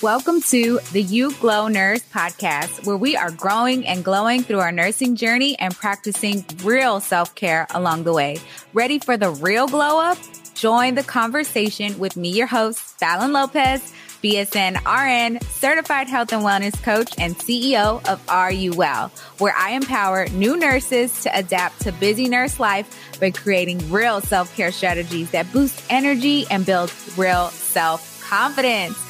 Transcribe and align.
Welcome 0.00 0.42
to 0.42 0.78
the 0.92 1.02
You 1.02 1.32
Glow 1.40 1.66
Nurse 1.66 2.04
podcast, 2.14 2.86
where 2.86 2.96
we 2.96 3.16
are 3.16 3.32
growing 3.32 3.84
and 3.84 4.04
glowing 4.04 4.44
through 4.44 4.60
our 4.60 4.70
nursing 4.70 5.16
journey 5.16 5.58
and 5.58 5.74
practicing 5.74 6.44
real 6.62 7.00
self 7.00 7.34
care 7.34 7.66
along 7.70 8.04
the 8.04 8.12
way. 8.12 8.38
Ready 8.72 9.00
for 9.00 9.16
the 9.16 9.30
real 9.30 9.66
glow 9.66 9.98
up? 9.98 10.16
Join 10.54 10.94
the 10.94 11.02
conversation 11.02 11.98
with 11.98 12.16
me, 12.16 12.28
your 12.28 12.46
host, 12.46 12.78
Fallon 12.78 13.32
Lopez, 13.32 13.92
BSN 14.22 14.76
RN, 14.86 15.40
certified 15.40 16.06
health 16.06 16.32
and 16.32 16.42
wellness 16.44 16.80
coach, 16.80 17.12
and 17.18 17.36
CEO 17.36 18.08
of 18.08 18.22
Are 18.28 18.52
You 18.52 18.74
Well, 18.74 19.08
where 19.38 19.54
I 19.56 19.70
empower 19.70 20.28
new 20.28 20.56
nurses 20.56 21.24
to 21.24 21.36
adapt 21.36 21.80
to 21.80 21.92
busy 21.92 22.28
nurse 22.28 22.60
life 22.60 23.18
by 23.18 23.32
creating 23.32 23.90
real 23.90 24.20
self 24.20 24.54
care 24.54 24.70
strategies 24.70 25.32
that 25.32 25.52
boost 25.52 25.82
energy 25.90 26.46
and 26.52 26.64
build 26.64 26.92
real 27.16 27.48
self 27.48 28.24
confidence. 28.30 29.07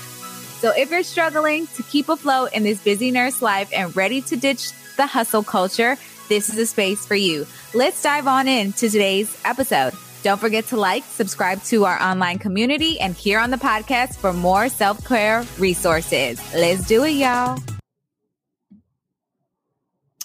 So 0.59 0.72
if 0.77 0.90
you're 0.90 1.04
struggling 1.04 1.68
to 1.68 1.84
keep 1.84 2.09
afloat 2.09 2.52
in 2.52 2.64
this 2.64 2.82
busy 2.82 3.12
nurse 3.12 3.41
life 3.41 3.70
and 3.73 3.95
ready 3.95 4.20
to 4.23 4.37
ditch 4.37 4.73
the 4.96 5.06
hustle 5.06 5.45
culture, 5.45 5.96
this 6.28 6.48
is 6.48 6.59
a 6.59 6.66
space 6.66 7.06
for 7.06 7.15
you. 7.15 7.46
Let's 7.74 8.02
dive 8.02 8.27
on 8.27 8.48
into 8.48 8.91
today's 8.91 9.41
episode. 9.45 9.92
Don't 10.24 10.41
forget 10.41 10.66
to 10.66 10.77
like, 10.77 11.05
subscribe 11.05 11.62
to 11.65 11.84
our 11.84 12.02
online 12.02 12.41
community, 12.41 12.98
and 12.98 13.15
here 13.15 13.38
on 13.38 13.52
the 13.52 13.56
podcast 13.56 14.16
for 14.16 14.32
more 14.32 14.68
self 14.68 15.06
care 15.06 15.45
resources. 15.60 16.42
Let's 16.52 16.84
do 16.88 17.04
it, 17.04 17.10
y'all. 17.10 17.60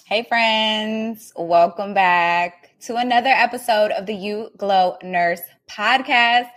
Hey, 0.04 0.24
friends. 0.24 1.32
Welcome 1.36 1.94
back 1.94 2.70
to 2.86 2.96
another 2.96 3.30
episode 3.30 3.92
of 3.92 4.06
the 4.06 4.14
You 4.14 4.50
Glow 4.56 4.96
Nurse 5.00 5.42
podcast. 5.70 6.48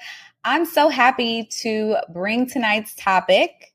I'm 0.43 0.65
so 0.65 0.89
happy 0.89 1.43
to 1.61 1.97
bring 2.09 2.49
tonight's 2.49 2.95
topic. 2.95 3.73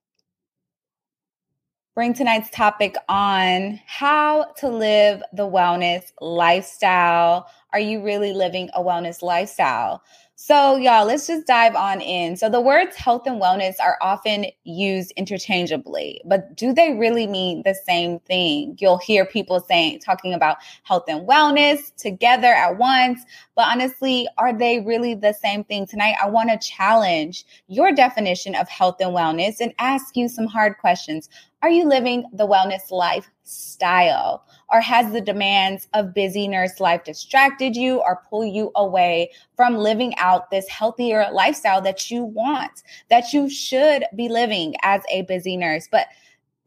Bring 1.95 2.15
tonight's 2.15 2.49
topic 2.49 2.97
on 3.11 3.79
how 3.87 4.45
to 4.59 4.69
live 4.69 5.23
the 5.35 5.47
wellness 5.47 6.11
lifestyle. 6.23 7.47
Are 7.75 7.81
you 7.81 8.03
really 8.03 8.33
living 8.33 8.71
a 8.73 8.81
wellness 8.83 9.21
lifestyle? 9.21 10.03
So, 10.45 10.75
y'all, 10.75 11.07
let's 11.07 11.29
just 11.29 11.47
dive 11.47 11.77
on 11.77 12.01
in. 12.01 12.37
So, 12.37 12.48
the 12.51 12.61
words 12.61 12.97
health 12.97 13.29
and 13.29 13.41
wellness 13.41 13.75
are 13.81 13.97
often 14.01 14.47
used 14.65 15.12
interchangeably, 15.12 16.21
but 16.25 16.57
do 16.57 16.73
they 16.73 16.95
really 16.95 17.29
mean 17.29 17.62
the 17.65 17.77
same 17.87 18.19
thing? 18.19 18.77
You'll 18.81 18.99
hear 18.99 19.25
people 19.25 19.61
saying, 19.61 20.01
talking 20.01 20.34
about 20.34 20.57
health 20.83 21.05
and 21.07 21.29
wellness 21.29 21.95
together 21.95 22.49
at 22.49 22.77
once, 22.77 23.21
but 23.55 23.69
honestly, 23.69 24.27
are 24.37 24.53
they 24.53 24.81
really 24.81 25.15
the 25.15 25.33
same 25.33 25.62
thing? 25.62 25.87
Tonight, 25.87 26.17
I 26.21 26.29
want 26.29 26.51
to 26.51 26.59
challenge 26.59 27.45
your 27.69 27.93
definition 27.93 28.56
of 28.56 28.69
health 28.69 28.97
and 28.99 29.15
wellness 29.15 29.61
and 29.61 29.73
ask 29.79 30.17
you 30.17 30.29
some 30.29 30.47
hard 30.47 30.77
questions. 30.79 31.29
Are 31.62 31.71
you 31.71 31.84
living 31.84 32.29
the 32.33 32.49
wellness 32.49 32.91
lifestyle? 32.91 34.45
Or 34.73 34.81
has 34.81 35.12
the 35.12 35.20
demands 35.20 35.87
of 35.92 36.15
busy 36.15 36.48
nurse 36.48 36.81
life 36.81 37.05
distracted 37.05 37.77
you 37.77 37.98
or 37.98 38.23
pull 38.31 38.45
you 38.45 38.73
away 38.75 39.31
from 39.55 39.77
living 39.77 40.17
out 40.17 40.51
this 40.51 40.67
healthier 40.69 41.28
lifestyle 41.31 41.83
that 41.83 42.11
you 42.11 42.25
want, 42.25 42.83
that 43.11 43.34
you 43.34 43.50
should 43.50 44.05
be 44.17 44.28
living 44.28 44.75
as 44.83 45.03
a 45.11 45.23
busy 45.23 45.59
nurse? 45.59 45.89
But 45.91 46.06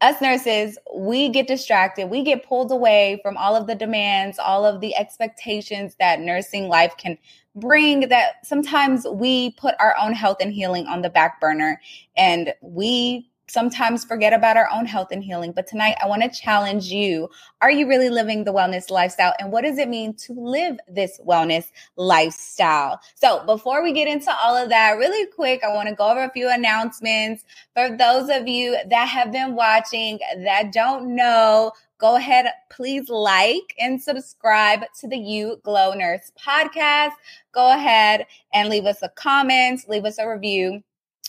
us 0.02 0.20
nurses, 0.20 0.78
we 0.94 1.28
get 1.30 1.48
distracted. 1.48 2.10
We 2.10 2.22
get 2.22 2.46
pulled 2.46 2.70
away 2.70 3.18
from 3.22 3.36
all 3.36 3.56
of 3.56 3.66
the 3.66 3.74
demands, 3.74 4.38
all 4.38 4.64
of 4.64 4.80
the 4.80 4.94
expectations 4.94 5.96
that 5.98 6.20
nursing 6.20 6.68
life 6.68 6.94
can 6.98 7.18
bring 7.54 8.08
that 8.10 8.44
sometimes 8.44 9.06
we 9.10 9.52
put 9.52 9.74
our 9.80 9.96
own 10.00 10.12
health 10.12 10.36
and 10.40 10.52
healing 10.52 10.86
on 10.86 11.00
the 11.00 11.08
back 11.08 11.40
burner 11.40 11.80
and 12.16 12.52
we 12.60 13.30
sometimes 13.48 14.04
forget 14.04 14.32
about 14.32 14.56
our 14.56 14.68
own 14.72 14.86
health 14.86 15.08
and 15.10 15.22
healing. 15.22 15.52
But 15.52 15.66
tonight, 15.66 15.96
I 16.02 16.06
want 16.06 16.22
to 16.22 16.28
challenge 16.28 16.86
you. 16.86 17.28
Are 17.62 17.70
you 17.70 17.86
really 17.88 18.10
living 18.10 18.44
the 18.44 18.52
wellness 18.52 18.90
lifestyle? 18.90 19.34
And 19.38 19.52
what 19.52 19.62
does 19.62 19.78
it 19.78 19.88
mean 19.88 20.14
to 20.14 20.32
live 20.32 20.78
this 20.88 21.20
wellness 21.24 21.70
lifestyle? 21.96 23.00
So, 23.14 23.44
before 23.46 23.82
we 23.82 23.92
get 23.92 24.08
into 24.08 24.34
all 24.42 24.56
of 24.56 24.68
that, 24.70 24.98
really 24.98 25.26
quick, 25.26 25.62
I 25.64 25.72
want 25.72 25.88
to 25.88 25.94
go 25.94 26.10
over 26.10 26.24
a 26.24 26.32
few 26.32 26.50
announcements. 26.50 27.44
For 27.74 27.96
those 27.96 28.28
of 28.28 28.48
you 28.48 28.76
that 28.88 29.08
have 29.08 29.32
been 29.32 29.54
watching 29.54 30.18
that 30.38 30.72
don't 30.72 31.14
know, 31.14 31.72
go 31.98 32.16
ahead, 32.16 32.46
please 32.70 33.08
like 33.08 33.74
and 33.78 34.02
subscribe 34.02 34.80
to 35.00 35.08
the 35.08 35.16
You 35.16 35.60
Glow 35.62 35.94
Nurse 35.94 36.32
podcast. 36.38 37.12
Go 37.52 37.72
ahead 37.72 38.26
and 38.52 38.68
leave 38.68 38.84
us 38.84 39.02
a 39.02 39.08
comment, 39.10 39.88
leave 39.88 40.04
us 40.04 40.18
a 40.18 40.28
review 40.28 40.82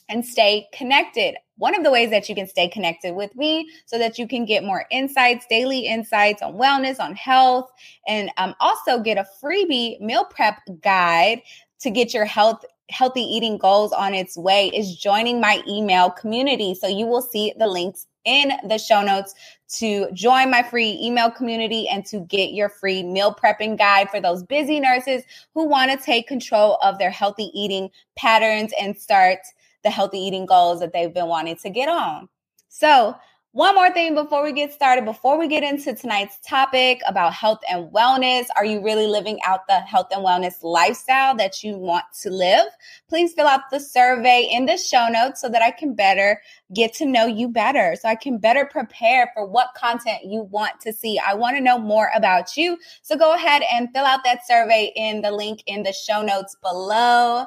and 0.09 0.25
stay 0.25 0.67
connected. 0.73 1.35
One 1.57 1.75
of 1.75 1.83
the 1.83 1.91
ways 1.91 2.09
that 2.11 2.29
you 2.29 2.35
can 2.35 2.47
stay 2.47 2.67
connected 2.67 3.15
with 3.15 3.35
me 3.35 3.69
so 3.85 3.97
that 3.97 4.17
you 4.17 4.27
can 4.27 4.45
get 4.45 4.63
more 4.63 4.85
insights, 4.91 5.45
daily 5.49 5.87
insights 5.87 6.41
on 6.41 6.53
wellness, 6.53 6.99
on 6.99 7.15
health, 7.15 7.69
and 8.07 8.29
um, 8.37 8.55
also 8.59 8.99
get 8.99 9.17
a 9.17 9.25
freebie 9.43 9.99
meal 9.99 10.25
prep 10.25 10.59
guide 10.81 11.41
to 11.79 11.89
get 11.89 12.13
your 12.13 12.25
health 12.25 12.63
healthy 12.89 13.21
eating 13.21 13.57
goals 13.57 13.91
on 13.91 14.13
its 14.13 14.37
way 14.37 14.69
is 14.69 14.95
joining 14.95 15.41
my 15.41 15.61
email 15.67 16.09
community. 16.09 16.73
So 16.73 16.87
you 16.87 17.05
will 17.05 17.21
see 17.21 17.53
the 17.57 17.67
links 17.67 18.07
in 18.23 18.51
the 18.67 18.77
show 18.77 19.01
notes 19.01 19.33
to 19.69 20.09
join 20.13 20.49
my 20.49 20.63
free 20.63 20.97
email 21.01 21.29
community 21.29 21.87
and 21.87 22.05
to 22.05 22.19
get 22.21 22.51
your 22.51 22.69
free 22.69 23.03
meal 23.03 23.33
prepping 23.33 23.77
guide 23.77 24.09
for 24.09 24.21
those 24.21 24.43
busy 24.43 24.79
nurses 24.79 25.23
who 25.53 25.67
want 25.67 25.91
to 25.91 25.97
take 25.97 26.27
control 26.27 26.77
of 26.81 26.97
their 26.97 27.09
healthy 27.09 27.51
eating 27.53 27.89
patterns 28.17 28.71
and 28.79 28.97
start 28.97 29.39
the 29.87 29.91
healthy 29.91 30.19
eating 30.19 30.45
goals 30.45 30.81
that 30.81 30.91
they've 30.91 31.13
been 31.13 31.27
wanting 31.27 31.55
to 31.55 31.69
get 31.69 31.87
on. 31.87 32.27
So, 32.67 33.15
one 33.53 33.73
more 33.73 33.89
thing 33.89 34.13
before 34.13 34.43
we 34.43 34.51
get 34.51 34.73
started, 34.73 35.05
before 35.05 35.39
we 35.39 35.47
get 35.47 35.63
into 35.63 35.95
tonight's 35.95 36.37
topic 36.45 36.99
about 37.07 37.33
health 37.33 37.61
and 37.71 37.89
wellness, 37.91 38.45
are 38.57 38.65
you 38.65 38.83
really 38.83 39.07
living 39.07 39.39
out 39.45 39.61
the 39.67 39.79
health 39.79 40.07
and 40.11 40.23
wellness 40.23 40.61
lifestyle 40.61 41.35
that 41.37 41.63
you 41.63 41.77
want 41.77 42.03
to 42.21 42.29
live? 42.29 42.67
Please 43.07 43.33
fill 43.33 43.47
out 43.47 43.61
the 43.71 43.79
survey 43.79 44.47
in 44.51 44.65
the 44.65 44.77
show 44.77 45.07
notes 45.09 45.39
so 45.39 45.47
that 45.49 45.63
I 45.63 45.71
can 45.71 45.95
better 45.95 46.41
get 46.75 46.93
to 46.95 47.05
know 47.05 47.25
you 47.25 47.47
better, 47.47 47.95
so 47.99 48.09
I 48.09 48.15
can 48.15 48.37
better 48.37 48.65
prepare 48.65 49.31
for 49.33 49.47
what 49.47 49.73
content 49.75 50.25
you 50.25 50.41
want 50.41 50.81
to 50.81 50.91
see. 50.91 51.17
I 51.17 51.33
want 51.33 51.55
to 51.55 51.63
know 51.63 51.79
more 51.79 52.11
about 52.13 52.57
you. 52.57 52.77
So 53.01 53.17
go 53.17 53.33
ahead 53.33 53.63
and 53.73 53.87
fill 53.93 54.05
out 54.05 54.25
that 54.25 54.45
survey 54.45 54.91
in 54.97 55.21
the 55.21 55.31
link 55.31 55.63
in 55.65 55.81
the 55.81 55.93
show 55.93 56.21
notes 56.21 56.55
below. 56.61 57.45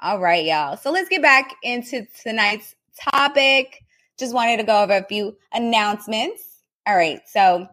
All 0.00 0.20
right, 0.20 0.44
y'all. 0.44 0.76
So 0.76 0.92
let's 0.92 1.08
get 1.08 1.22
back 1.22 1.56
into 1.64 2.06
tonight's 2.22 2.76
topic. 3.10 3.82
Just 4.16 4.32
wanted 4.32 4.58
to 4.58 4.62
go 4.62 4.82
over 4.82 4.96
a 4.96 5.04
few 5.04 5.36
announcements. 5.52 6.44
All 6.86 6.94
right. 6.94 7.20
So, 7.26 7.66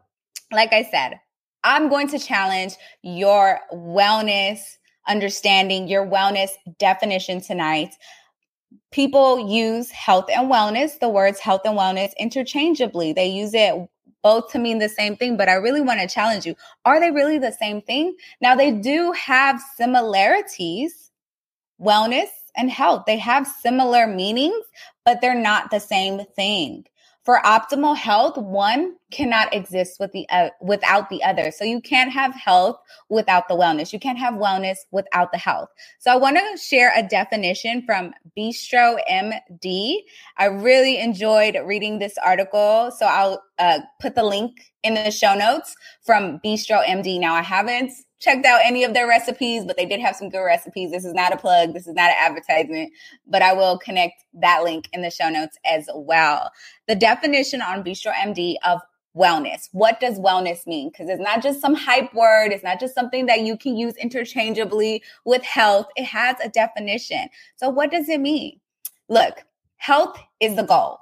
like 0.52 0.74
I 0.74 0.84
said, 0.84 1.20
I'm 1.64 1.88
going 1.88 2.08
to 2.10 2.20
challenge 2.20 2.74
your 3.04 3.60
wellness 3.72 4.60
understanding, 5.08 5.88
your 5.88 6.06
wellness 6.06 6.50
definition 6.80 7.42
tonight. 7.42 7.94
People 8.92 9.48
use 9.48 9.92
health 9.92 10.26
and 10.34 10.52
wellness, 10.52 11.00
the 11.00 11.10
words 11.10 11.40
health 11.40 11.62
and 11.64 11.78
wellness 11.78 12.12
interchangeably. 12.18 13.14
They 13.14 13.28
use 13.28 13.54
it 13.54 13.88
both 14.24 14.52
to 14.52 14.58
mean 14.58 14.80
the 14.80 14.90
same 14.90 15.16
thing, 15.16 15.38
but 15.38 15.48
I 15.48 15.54
really 15.54 15.82
want 15.82 16.00
to 16.00 16.08
challenge 16.08 16.48
you. 16.48 16.56
Are 16.86 17.00
they 17.00 17.12
really 17.12 17.38
the 17.38 17.52
same 17.52 17.84
thing? 17.84 18.16
Now, 18.42 18.56
they 18.56 18.72
do 18.72 19.12
have 19.12 19.62
similarities 19.78 21.05
wellness 21.82 22.30
and 22.56 22.70
health. 22.70 23.04
They 23.06 23.18
have 23.18 23.48
similar 23.48 24.08
meanings, 24.08 24.64
but 25.04 25.22
they're 25.22 25.36
not 25.40 25.72
the 25.72 25.80
same 25.80 26.26
thing. 26.36 26.86
For 27.24 27.42
optimal 27.44 27.98
health, 27.98 28.38
one 28.38 28.96
cannot 29.12 29.54
exist 29.54 30.00
with 30.00 30.12
the 30.12 30.28
uh, 30.30 30.50
without 30.62 31.10
the 31.10 31.24
other. 31.24 31.52
So 31.52 31.64
you 31.64 31.82
can't 31.82 32.12
have 32.12 32.34
health 32.34 32.78
without 33.10 33.48
the 33.48 33.56
wellness. 33.56 33.94
You 33.94 34.00
can't 34.00 34.18
have 34.18 34.34
wellness 34.34 34.78
without 34.92 35.32
the 35.32 35.38
health. 35.38 35.70
So 36.00 36.12
I 36.12 36.16
want 36.16 36.38
to 36.38 36.58
share 36.58 36.92
a 36.96 37.04
definition 37.04 37.84
from 37.86 38.14
Bistro 38.38 38.98
MD. 39.10 39.98
I 40.38 40.46
really 40.46 41.00
enjoyed 41.00 41.58
reading 41.66 42.00
this 42.00 42.18
article, 42.24 42.92
so 42.98 43.06
I'll 43.06 43.44
uh, 43.60 43.80
put 44.02 44.16
the 44.16 44.24
link 44.24 44.54
in 44.84 44.96
the 44.96 45.12
show 45.12 45.36
notes 45.36 45.76
from 46.04 46.40
Bistro 46.40 46.86
MD. 46.86 47.20
Now 47.20 47.34
I 47.34 47.42
haven't 47.42 47.92
checked 48.20 48.46
out 48.46 48.62
any 48.64 48.84
of 48.84 48.94
their 48.94 49.08
recipes, 49.08 49.66
but 49.66 49.78
they 49.78 49.86
did 49.86 50.00
have 50.00 50.16
some 50.16 50.30
good 50.30 50.44
recipes. 50.44 50.92
This 50.92 51.06
is 51.06 51.14
not 51.14 51.34
a 51.34 51.38
plug, 51.38 51.74
this 51.74 51.86
is 51.86 51.94
not 51.94 52.10
an 52.10 52.18
advertisement, 52.20 52.92
but 53.28 53.42
I 53.42 53.54
will 53.54 53.78
connect 53.78 54.24
that 54.34 54.64
link 54.64 54.90
in 54.94 55.02
the 55.02 55.12
show 55.12 55.30
notes 55.30 55.58
as 55.66 55.88
well. 55.94 56.52
The 56.88 56.96
definition 56.96 57.62
on 57.62 57.84
Bistro 57.84 58.14
MD 58.14 58.56
of 58.66 58.82
wellness. 59.16 59.70
What 59.72 60.00
does 60.00 60.20
wellness 60.20 60.68
mean? 60.68 60.90
Because 60.90 61.10
it's 61.10 61.22
not 61.22 61.42
just 61.42 61.62
some 61.62 61.74
hype 61.74 62.14
word, 62.14 62.52
it's 62.52 62.64
not 62.64 62.80
just 62.80 62.96
something 62.96 63.26
that 63.28 63.42
you 63.42 63.58
can 63.58 63.78
use 63.78 63.96
interchangeably 63.96 65.04
with 65.24 65.44
health. 65.44 65.88
It 65.96 66.06
has 66.06 66.36
a 66.44 66.50
definition. 66.50 67.30
So, 67.56 67.70
what 67.70 67.92
does 67.92 68.10
it 68.10 68.20
mean? 68.20 68.60
Look, 69.10 69.44
health 69.78 70.18
is 70.40 70.56
the 70.56 70.64
goal. 70.64 71.00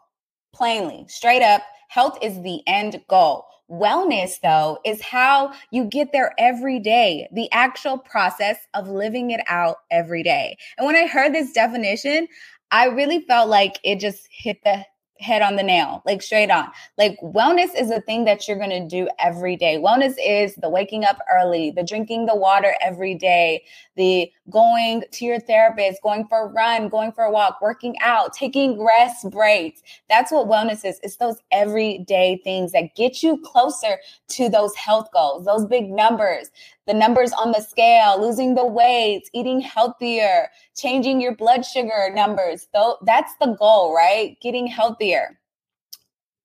Plainly, 0.54 1.06
straight 1.08 1.42
up, 1.42 1.64
health 1.90 2.18
is 2.22 2.42
the 2.42 2.62
end 2.68 3.02
goal. 3.08 3.46
Wellness, 3.72 4.40
though, 4.44 4.78
is 4.86 5.02
how 5.02 5.52
you 5.72 5.86
get 5.86 6.12
there 6.12 6.34
every 6.38 6.80
day, 6.80 7.28
the 7.32 7.52
actual 7.52 7.98
process 7.98 8.58
of 8.74 8.88
living 8.88 9.32
it 9.32 9.40
out 9.48 9.78
every 9.90 10.22
day. 10.22 10.58
And 10.78 10.86
when 10.86 10.96
I 10.96 11.08
heard 11.08 11.34
this 11.34 11.54
definition, 11.54 12.28
I 12.72 12.86
really 12.86 13.22
felt 13.22 13.50
like 13.50 13.80
it 13.84 14.00
just 14.00 14.28
hit 14.30 14.58
the 14.64 14.86
head 15.20 15.42
on 15.42 15.56
the 15.56 15.64
nail, 15.64 16.02
like 16.06 16.22
straight 16.22 16.52
on. 16.52 16.70
Like 16.98 17.18
wellness 17.22 17.70
is 17.80 17.90
a 17.92 18.02
thing 18.02 18.26
that 18.26 18.48
you're 18.48 18.58
going 18.58 18.70
to 18.70 18.86
do 18.88 19.08
every 19.20 19.56
day. 19.56 19.78
Wellness 19.78 20.16
is 20.24 20.56
the 20.56 20.70
waking 20.70 21.06
up 21.06 21.20
early, 21.34 21.72
the 21.72 21.84
drinking 21.84 22.26
the 22.26 22.36
water 22.36 22.74
every 22.82 23.16
day, 23.16 23.64
the 23.96 24.32
going 24.50 25.04
to 25.12 25.26
your 25.26 25.40
therapist, 25.40 26.02
going 26.02 26.28
for 26.28 26.48
a 26.48 26.48
run, 26.48 26.90
going 26.90 27.12
for 27.12 27.24
a 27.24 27.32
walk, 27.32 27.60
working 27.62 27.96
out, 28.02 28.34
taking 28.34 28.84
rest 28.84 29.30
breaks. 29.30 29.82
That's 30.10 30.32
what 30.32 30.48
wellness 30.48 30.84
is. 30.84 31.00
It's 31.04 31.18
those 31.18 31.38
everyday 31.52 32.42
things 32.44 32.72
that 32.74 32.96
get 32.96 33.24
you 33.24 33.38
closer 33.46 34.00
to 34.30 34.50
those 34.50 34.76
health 34.76 35.08
goals, 35.14 35.46
those 35.46 35.66
big 35.66 35.90
numbers, 35.90 36.50
the 36.86 36.94
numbers 36.94 37.32
on 37.34 37.52
the 37.52 37.62
scale, 37.62 38.22
losing 38.22 38.56
the 38.56 38.66
weight, 38.66 39.30
eating 39.34 39.62
healthier, 39.62 40.50
changing 40.76 41.22
your 41.22 41.36
blood 41.36 41.66
sugar 41.66 42.12
numbers. 42.14 42.68
Though 42.74 42.98
that's 43.06 43.34
the 43.40 43.56
goal, 43.58 43.96
right? 43.96 44.38
Getting 44.42 44.68
healthier. 44.68 45.13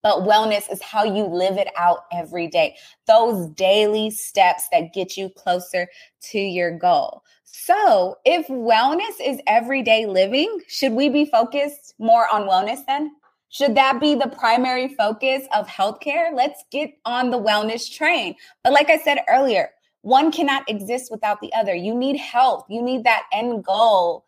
But 0.03 0.21
wellness 0.21 0.71
is 0.71 0.81
how 0.81 1.05
you 1.05 1.25
live 1.25 1.59
it 1.59 1.69
out 1.77 2.05
every 2.13 2.47
day. 2.47 2.77
Those 3.07 3.49
daily 3.51 4.11
steps 4.11 4.69
that 4.71 4.95
get 4.95 5.17
you 5.17 5.29
closer 5.29 5.89
to 6.31 6.39
your 6.39 6.77
goal. 6.79 7.23
So, 7.45 8.17
if 8.25 8.47
wellness 8.47 9.17
is 9.23 9.41
everyday 9.47 10.07
living, 10.07 10.61
should 10.69 10.93
we 10.93 11.09
be 11.09 11.25
focused 11.25 11.95
more 11.99 12.27
on 12.33 12.43
wellness 12.43 12.87
then? 12.87 13.13
Should 13.51 13.75
that 13.77 14.01
be 14.01 14.15
the 14.15 14.29
primary 14.29 14.89
focus 14.89 15.45
of 15.55 15.67
healthcare? 15.67 16.35
Let's 16.35 16.63
get 16.71 16.91
on 17.05 17.31
the 17.31 17.41
wellness 17.41 17.91
train. 17.91 18.37
But 18.63 18.75
like 18.75 18.91
I 18.91 18.99
said 18.99 19.19
earlier, 19.29 19.71
one 20.03 20.31
cannot 20.31 20.69
exist 20.69 21.11
without 21.11 21.41
the 21.41 21.53
other. 21.55 21.75
You 21.75 21.95
need 21.95 22.17
health, 22.17 22.67
you 22.69 22.83
need 22.83 23.05
that 23.05 23.25
end 23.33 23.65
goal, 23.65 24.27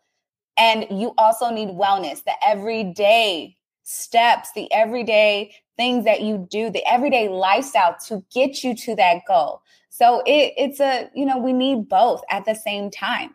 and 0.57 0.85
you 0.89 1.13
also 1.17 1.49
need 1.49 1.69
wellness, 1.69 2.23
the 2.23 2.33
everyday 2.45 3.55
steps, 3.83 4.51
the 4.53 4.71
everyday 4.71 5.53
things 5.77 6.05
that 6.05 6.21
you 6.21 6.47
do, 6.49 6.69
the 6.69 6.85
everyday 6.85 7.27
lifestyle 7.29 7.95
to 8.07 8.23
get 8.33 8.63
you 8.63 8.75
to 8.75 8.95
that 8.95 9.21
goal. 9.27 9.61
So 9.89 10.21
it, 10.25 10.53
it's 10.57 10.79
a, 10.79 11.09
you 11.13 11.25
know, 11.25 11.37
we 11.37 11.53
need 11.53 11.89
both 11.89 12.21
at 12.29 12.45
the 12.45 12.55
same 12.55 12.91
time. 12.91 13.33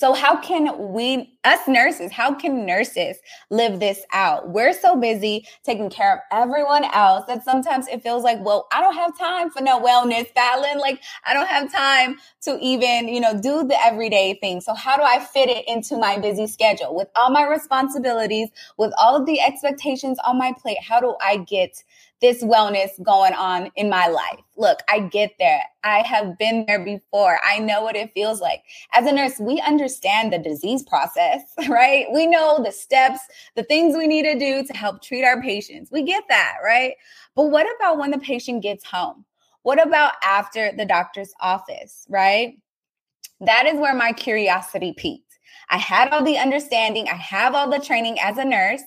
So, 0.00 0.14
how 0.14 0.40
can 0.40 0.94
we, 0.94 1.34
us 1.44 1.68
nurses, 1.68 2.10
how 2.10 2.32
can 2.32 2.64
nurses 2.64 3.18
live 3.50 3.80
this 3.80 4.00
out? 4.14 4.48
We're 4.48 4.72
so 4.72 4.96
busy 4.96 5.46
taking 5.62 5.90
care 5.90 6.14
of 6.14 6.20
everyone 6.32 6.84
else 6.84 7.26
that 7.26 7.44
sometimes 7.44 7.86
it 7.86 8.02
feels 8.02 8.24
like, 8.24 8.42
well, 8.42 8.66
I 8.72 8.80
don't 8.80 8.94
have 8.94 9.18
time 9.18 9.50
for 9.50 9.60
no 9.60 9.78
wellness, 9.78 10.26
Fallon. 10.34 10.78
Like, 10.78 11.02
I 11.26 11.34
don't 11.34 11.48
have 11.48 11.70
time 11.70 12.16
to 12.44 12.58
even, 12.62 13.08
you 13.08 13.20
know, 13.20 13.38
do 13.38 13.62
the 13.62 13.76
everyday 13.84 14.38
thing. 14.40 14.62
So, 14.62 14.72
how 14.72 14.96
do 14.96 15.02
I 15.02 15.18
fit 15.18 15.50
it 15.50 15.68
into 15.68 15.98
my 15.98 16.16
busy 16.16 16.46
schedule 16.46 16.94
with 16.96 17.08
all 17.14 17.28
my 17.28 17.46
responsibilities, 17.46 18.48
with 18.78 18.94
all 18.98 19.14
of 19.14 19.26
the 19.26 19.38
expectations 19.42 20.18
on 20.24 20.38
my 20.38 20.54
plate? 20.62 20.78
How 20.82 21.00
do 21.00 21.14
I 21.20 21.36
get 21.36 21.84
this 22.20 22.42
wellness 22.42 22.90
going 23.02 23.32
on 23.32 23.70
in 23.76 23.88
my 23.88 24.06
life. 24.06 24.40
Look, 24.56 24.80
I 24.88 25.00
get 25.00 25.32
there. 25.38 25.62
I 25.84 26.00
have 26.00 26.36
been 26.36 26.66
there 26.66 26.84
before. 26.84 27.38
I 27.44 27.58
know 27.58 27.82
what 27.82 27.96
it 27.96 28.12
feels 28.12 28.40
like. 28.40 28.62
As 28.92 29.06
a 29.06 29.12
nurse, 29.12 29.38
we 29.40 29.60
understand 29.60 30.32
the 30.32 30.38
disease 30.38 30.82
process, 30.82 31.42
right? 31.68 32.06
We 32.12 32.26
know 32.26 32.62
the 32.62 32.72
steps, 32.72 33.20
the 33.56 33.62
things 33.62 33.96
we 33.96 34.06
need 34.06 34.24
to 34.24 34.38
do 34.38 34.66
to 34.66 34.72
help 34.74 35.02
treat 35.02 35.24
our 35.24 35.40
patients. 35.40 35.90
We 35.90 36.02
get 36.02 36.24
that, 36.28 36.56
right? 36.62 36.94
But 37.34 37.46
what 37.46 37.66
about 37.76 37.98
when 37.98 38.10
the 38.10 38.18
patient 38.18 38.62
gets 38.62 38.84
home? 38.84 39.24
What 39.62 39.84
about 39.84 40.12
after 40.22 40.72
the 40.72 40.86
doctor's 40.86 41.32
office, 41.40 42.06
right? 42.08 42.58
That 43.40 43.66
is 43.66 43.78
where 43.78 43.94
my 43.94 44.12
curiosity 44.12 44.92
peaked. 44.92 45.38
I 45.70 45.78
had 45.78 46.10
all 46.10 46.24
the 46.24 46.38
understanding, 46.38 47.08
I 47.08 47.14
have 47.14 47.54
all 47.54 47.70
the 47.70 47.78
training 47.78 48.18
as 48.20 48.38
a 48.38 48.44
nurse, 48.44 48.82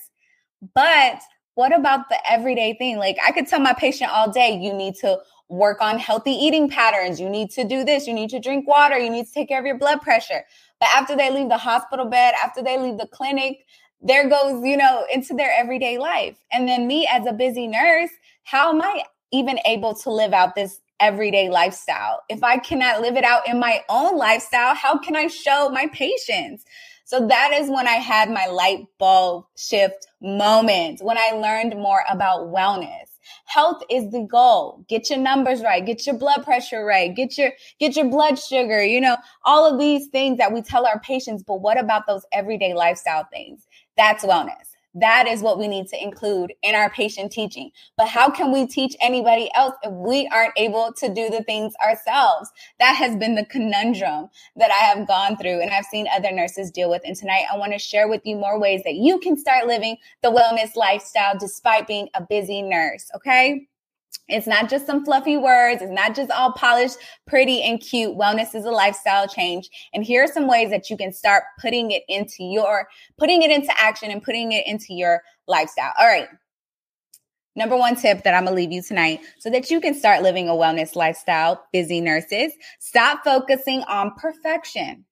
but 0.76 1.22
what 1.56 1.76
about 1.76 2.10
the 2.10 2.18
everyday 2.30 2.74
thing? 2.74 2.98
Like 2.98 3.18
I 3.26 3.32
could 3.32 3.48
tell 3.48 3.60
my 3.60 3.74
patient 3.74 4.12
all 4.12 4.32
day, 4.32 4.58
you 4.60 4.74
need 4.74 4.96
to 4.96 5.20
work 5.50 5.82
on 5.82 6.00
healthy 6.00 6.32
eating 6.32 6.70
patterns. 6.70 7.20
You 7.20 7.30
need 7.30 7.52
to 7.52 7.64
do 7.64 7.84
this. 7.84 8.08
You 8.08 8.14
need 8.14 8.30
to 8.32 8.40
drink 8.40 8.68
water. 8.68 8.98
You 8.98 9.10
need 9.10 9.28
to 9.28 9.32
take 9.32 9.50
care 9.50 9.60
of 9.60 9.66
your 9.66 9.78
blood 9.78 10.02
pressure. 10.02 10.44
But 10.80 10.90
after 10.94 11.16
they 11.16 11.32
leave 11.32 11.50
the 11.50 11.58
hospital 11.58 12.06
bed, 12.06 12.34
after 12.44 12.64
they 12.64 12.78
leave 12.78 12.98
the 12.98 13.08
clinic, 13.08 13.66
there 14.02 14.28
goes, 14.28 14.64
you 14.66 14.76
know, 14.76 15.06
into 15.14 15.34
their 15.34 15.52
everyday 15.56 15.98
life. 15.98 16.38
And 16.52 16.68
then 16.68 16.88
me 16.88 17.08
as 17.10 17.26
a 17.26 17.34
busy 17.34 17.68
nurse, 17.68 18.10
how 18.44 18.70
am 18.74 18.82
I 18.82 19.04
even 19.32 19.60
able 19.66 19.96
to 19.96 20.10
live 20.12 20.34
out 20.34 20.56
this 20.56 20.80
everyday 21.00 21.50
lifestyle? 21.50 22.22
If 22.30 22.44
I 22.44 22.58
cannot 22.58 23.02
live 23.02 23.16
it 23.16 23.24
out 23.24 23.48
in 23.48 23.60
my 23.60 23.82
own 23.90 24.18
lifestyle, 24.18 24.76
how 24.76 24.98
can 24.98 25.16
I 25.16 25.28
show 25.28 25.70
my 25.70 25.88
patients? 25.94 26.66
So 27.06 27.28
that 27.28 27.52
is 27.54 27.70
when 27.70 27.88
I 27.88 27.94
had 27.96 28.32
my 28.32 28.46
light 28.48 28.88
bulb 28.98 29.46
shift 29.58 30.08
moment, 30.22 31.02
when 31.02 31.18
I 31.18 31.32
learned 31.32 31.76
more 31.76 32.04
about 32.10 32.48
wellness. 32.48 33.08
Health 33.46 33.84
is 33.90 34.12
the 34.12 34.22
goal. 34.30 34.86
Get 34.90 35.10
your 35.10 35.20
numbers 35.20 35.62
right, 35.62 35.86
get 35.86 36.06
your 36.06 36.18
blood 36.18 36.44
pressure 36.44 36.84
right, 36.86 37.14
get 37.14 37.38
your 37.38 37.52
get 37.80 37.96
your 37.96 38.10
blood 38.10 38.40
sugar, 38.40 38.84
you 38.84 39.00
know, 39.00 39.18
all 39.46 39.72
of 39.72 39.80
these 39.80 40.08
things 40.08 40.38
that 40.38 40.52
we 40.52 40.62
tell 40.62 40.86
our 40.86 41.00
patients, 41.00 41.44
but 41.44 41.62
what 41.62 41.80
about 41.80 42.08
those 42.08 42.26
everyday 42.34 42.74
lifestyle 42.74 43.28
things? 43.32 43.66
That's 43.96 44.26
wellness. 44.26 44.73
That 44.96 45.28
is 45.28 45.42
what 45.42 45.58
we 45.58 45.68
need 45.68 45.88
to 45.88 46.02
include 46.02 46.54
in 46.62 46.76
our 46.76 46.90
patient 46.90 47.32
teaching. 47.32 47.72
But 47.98 48.08
how 48.08 48.30
can 48.30 48.52
we 48.52 48.68
teach 48.68 48.96
anybody 49.02 49.50
else 49.56 49.74
if 49.84 49.92
we 49.92 50.28
aren't 50.32 50.54
able 50.58 50.94
to 50.98 51.14
do 51.14 51.30
the 51.30 51.44
things 51.44 51.74
ourselves? 51.84 52.52
That 52.80 52.96
has 52.96 53.16
been 53.16 53.36
the 53.36 53.46
conundrum 53.46 54.30
that 54.56 54.72
I 54.72 54.86
have 54.86 55.08
gone 55.08 55.38
through 55.38 55.62
and 55.62 55.72
I've 55.72 55.86
seen 55.86 56.08
other 56.14 56.32
nurses 56.32 56.70
deal 56.72 56.90
with. 56.90 57.02
And 57.06 57.16
tonight 57.16 57.46
I 57.52 57.58
want 57.58 57.74
to 57.74 57.80
share 57.80 58.08
with 58.08 58.22
you 58.24 58.36
more 58.36 58.60
ways 58.60 58.82
that 58.84 58.96
you 58.96 59.20
can 59.20 59.36
start 59.38 59.66
living 59.68 59.98
the 60.22 60.32
wellness 60.32 60.76
lifestyle 60.76 61.38
despite 61.38 61.88
being 61.88 62.10
a 62.14 62.22
busy 62.22 62.62
nurse. 62.62 63.10
Okay. 63.16 63.68
It's 64.30 64.48
not 64.48 64.70
just 64.70 64.86
some 64.86 65.04
fluffy 65.04 65.36
words. 65.36 65.82
It's 65.82 65.92
not 65.92 66.16
just 66.16 66.32
all 66.32 66.54
polished, 66.54 66.98
pretty, 67.28 67.62
and 67.62 67.80
cute. 67.80 68.18
Wellness 68.18 68.56
is 68.56 68.66
a 68.66 68.72
lifestyle 68.72 69.28
change. 69.28 69.70
And 69.94 70.04
here 70.04 70.24
are 70.24 70.32
some 70.32 70.48
ways 70.48 70.70
that 70.70 70.90
you 70.90 70.96
can 70.96 71.12
start 71.12 71.44
putting 71.60 71.92
it 71.92 72.04
into 72.08 72.44
your, 72.44 72.88
putting 73.18 73.42
it 73.42 73.52
into 73.52 73.74
action 73.78 74.12
and 74.12 74.24
putting 74.24 74.54
it 74.54 74.66
into 74.66 74.94
your 74.94 75.22
lifestyle. 75.48 75.92
All 76.00 76.08
right. 76.08 76.30
Number 77.56 77.78
one 77.78 77.96
tip 77.96 78.24
that 78.24 78.34
I'm 78.34 78.46
to 78.48 78.52
leave 78.52 78.72
you 78.72 78.82
tonight 78.82 79.20
so 79.40 79.50
that 79.52 79.70
you 79.70 79.80
can 79.80 79.94
start 79.94 80.24
living 80.24 80.50
a 80.50 80.54
wellness 80.54 80.96
lifestyle, 80.96 81.64
busy 81.72 82.02
nurses, 82.02 82.54
stop 82.80 83.24
focusing 83.24 83.82
on 83.84 84.16
perfection 84.16 85.06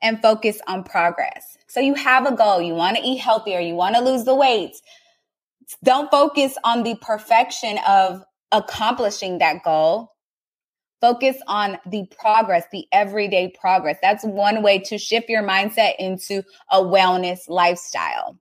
and 0.00 0.22
focus 0.22 0.60
on 0.66 0.84
progress. 0.84 1.58
So 1.66 1.80
you 1.80 1.94
have 1.94 2.26
a 2.26 2.34
goal. 2.34 2.62
You 2.62 2.74
want 2.74 2.96
to 2.96 3.02
eat 3.02 3.18
healthier. 3.18 3.60
You 3.60 3.74
want 3.74 3.96
to 3.96 4.00
lose 4.00 4.24
the 4.24 4.34
weight 4.34 4.76
don't 5.84 6.10
focus 6.10 6.56
on 6.64 6.82
the 6.82 6.96
perfection 7.00 7.78
of 7.86 8.24
accomplishing 8.52 9.38
that 9.38 9.62
goal. 9.64 10.12
Focus 11.00 11.36
on 11.46 11.78
the 11.86 12.06
progress, 12.18 12.64
the 12.72 12.86
everyday 12.90 13.52
progress. 13.60 13.98
That's 14.00 14.24
one 14.24 14.62
way 14.62 14.78
to 14.80 14.96
shift 14.96 15.28
your 15.28 15.42
mindset 15.42 15.94
into 15.98 16.42
a 16.70 16.78
wellness 16.78 17.48
lifestyle. 17.48 18.38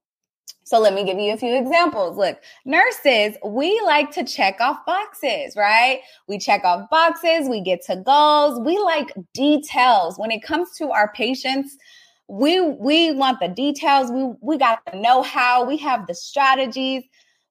So 0.63 0.79
let 0.79 0.96
me 0.96 1.03
give 1.03 1.20
you 1.20 1.32
a 1.32 1.38
few 1.38 1.55
examples. 1.55 2.17
Look, 2.17 2.41
nurses, 2.65 3.38
we 3.46 3.79
like 3.86 4.10
to 4.13 4.24
check 4.24 4.60
off 4.60 4.84
boxes, 4.86 5.55
right? 5.55 6.00
We 6.27 6.39
check 6.39 6.63
off 6.63 6.89
boxes, 6.89 7.48
we 7.48 7.62
get 7.62 7.86
to 7.86 7.98
goals, 7.98 8.60
we 8.60 8.79
like 8.79 9.13
details. 9.36 10.17
When 10.17 10.32
it 10.32 10.41
comes 10.41 10.72
to 10.77 10.89
our 10.89 11.12
patients, 11.13 11.77
we 12.27 12.60
we 12.60 13.12
want 13.12 13.39
the 13.39 13.48
details, 13.48 14.12
we 14.12 14.34
we 14.41 14.58
got 14.58 14.79
the 14.91 14.98
know-how, 14.98 15.65
we 15.65 15.77
have 15.77 16.08
the 16.08 16.15
strategies 16.15 17.03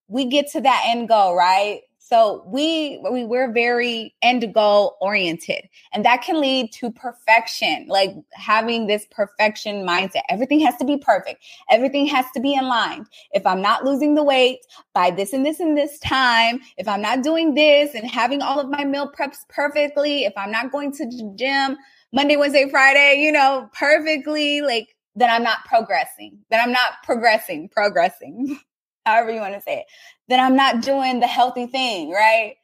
we 0.08 0.26
get 0.26 0.50
to 0.52 0.60
that 0.60 0.84
end 0.86 1.08
goal, 1.08 1.34
right? 1.34 1.80
So 1.98 2.44
we, 2.46 3.00
we 3.10 3.24
we're 3.24 3.50
very 3.50 4.14
end 4.20 4.52
goal 4.52 4.98
oriented, 5.00 5.62
and 5.94 6.04
that 6.04 6.20
can 6.20 6.38
lead 6.38 6.70
to 6.74 6.90
perfection, 6.92 7.86
like 7.88 8.14
having 8.34 8.86
this 8.86 9.06
perfection 9.10 9.86
mindset. 9.86 10.20
Everything 10.28 10.60
has 10.60 10.76
to 10.76 10.84
be 10.84 10.98
perfect. 10.98 11.42
Everything 11.70 12.06
has 12.08 12.26
to 12.34 12.40
be 12.40 12.52
in 12.54 12.68
line. 12.68 13.06
If 13.32 13.46
I'm 13.46 13.62
not 13.62 13.86
losing 13.86 14.14
the 14.16 14.22
weight 14.22 14.58
by 14.92 15.12
this 15.12 15.32
and 15.32 15.46
this 15.46 15.60
and 15.60 15.78
this 15.78 15.98
time, 16.00 16.60
if 16.76 16.86
I'm 16.86 17.00
not 17.00 17.22
doing 17.22 17.54
this 17.54 17.94
and 17.94 18.08
having 18.08 18.42
all 18.42 18.60
of 18.60 18.68
my 18.68 18.84
meal 18.84 19.10
preps 19.10 19.38
perfectly, 19.48 20.24
if 20.24 20.34
I'm 20.36 20.52
not 20.52 20.70
going 20.70 20.92
to 20.92 21.06
the 21.06 21.34
gym 21.36 21.78
Monday, 22.14 22.36
Wednesday, 22.36 22.70
Friday, 22.70 23.20
you 23.20 23.32
know, 23.32 23.68
perfectly, 23.78 24.62
like 24.62 24.94
then 25.16 25.30
I'm 25.30 25.42
not 25.42 25.64
progressing. 25.66 26.38
Then 26.50 26.60
I'm 26.60 26.72
not 26.72 27.02
progressing, 27.04 27.68
progressing. 27.68 28.58
however 29.06 29.30
you 29.30 29.40
want 29.40 29.54
to 29.54 29.60
say 29.60 29.80
it, 29.80 29.86
then 30.28 30.40
I'm 30.40 30.56
not 30.56 30.82
doing 30.82 31.20
the 31.20 31.26
healthy 31.26 31.66
thing, 31.66 32.10
right? 32.10 32.54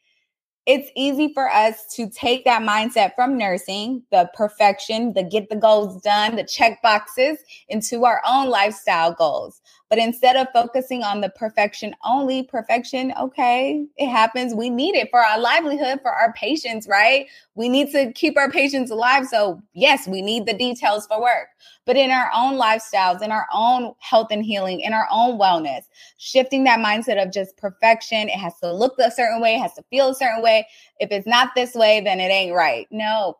It's 0.66 0.90
easy 0.94 1.32
for 1.32 1.50
us 1.50 1.86
to 1.96 2.08
take 2.08 2.44
that 2.44 2.62
mindset 2.62 3.14
from 3.16 3.36
nursing, 3.36 4.04
the 4.12 4.30
perfection, 4.34 5.14
the 5.14 5.24
get 5.24 5.48
the 5.48 5.56
goals 5.56 6.00
done, 6.02 6.36
the 6.36 6.44
check 6.44 6.80
boxes 6.82 7.38
into 7.68 8.04
our 8.04 8.20
own 8.28 8.48
lifestyle 8.48 9.12
goals. 9.12 9.60
But 9.88 9.98
instead 9.98 10.36
of 10.36 10.46
focusing 10.52 11.02
on 11.02 11.22
the 11.22 11.30
perfection 11.30 11.96
only, 12.04 12.44
perfection, 12.44 13.12
okay, 13.18 13.84
it 13.96 14.08
happens. 14.08 14.54
We 14.54 14.70
need 14.70 14.94
it 14.94 15.08
for 15.10 15.18
our 15.18 15.40
livelihood, 15.40 16.00
for 16.02 16.12
our 16.12 16.32
patients, 16.34 16.86
right? 16.86 17.26
We 17.60 17.68
need 17.68 17.92
to 17.92 18.10
keep 18.14 18.38
our 18.38 18.50
patients 18.50 18.90
alive. 18.90 19.26
So, 19.26 19.60
yes, 19.74 20.08
we 20.08 20.22
need 20.22 20.46
the 20.46 20.54
details 20.54 21.06
for 21.06 21.20
work. 21.20 21.48
But 21.84 21.94
in 21.94 22.10
our 22.10 22.30
own 22.34 22.54
lifestyles, 22.54 23.20
in 23.20 23.30
our 23.30 23.46
own 23.52 23.92
health 23.98 24.28
and 24.30 24.42
healing, 24.42 24.80
in 24.80 24.94
our 24.94 25.06
own 25.12 25.38
wellness, 25.38 25.82
shifting 26.16 26.64
that 26.64 26.78
mindset 26.78 27.22
of 27.22 27.34
just 27.34 27.58
perfection, 27.58 28.30
it 28.30 28.38
has 28.38 28.54
to 28.60 28.72
look 28.72 28.94
a 28.98 29.10
certain 29.10 29.42
way, 29.42 29.56
it 29.56 29.60
has 29.60 29.74
to 29.74 29.84
feel 29.90 30.08
a 30.08 30.14
certain 30.14 30.42
way. 30.42 30.66
If 31.00 31.12
it's 31.12 31.26
not 31.26 31.50
this 31.54 31.74
way, 31.74 32.00
then 32.00 32.18
it 32.18 32.30
ain't 32.30 32.56
right. 32.56 32.86
No, 32.90 33.36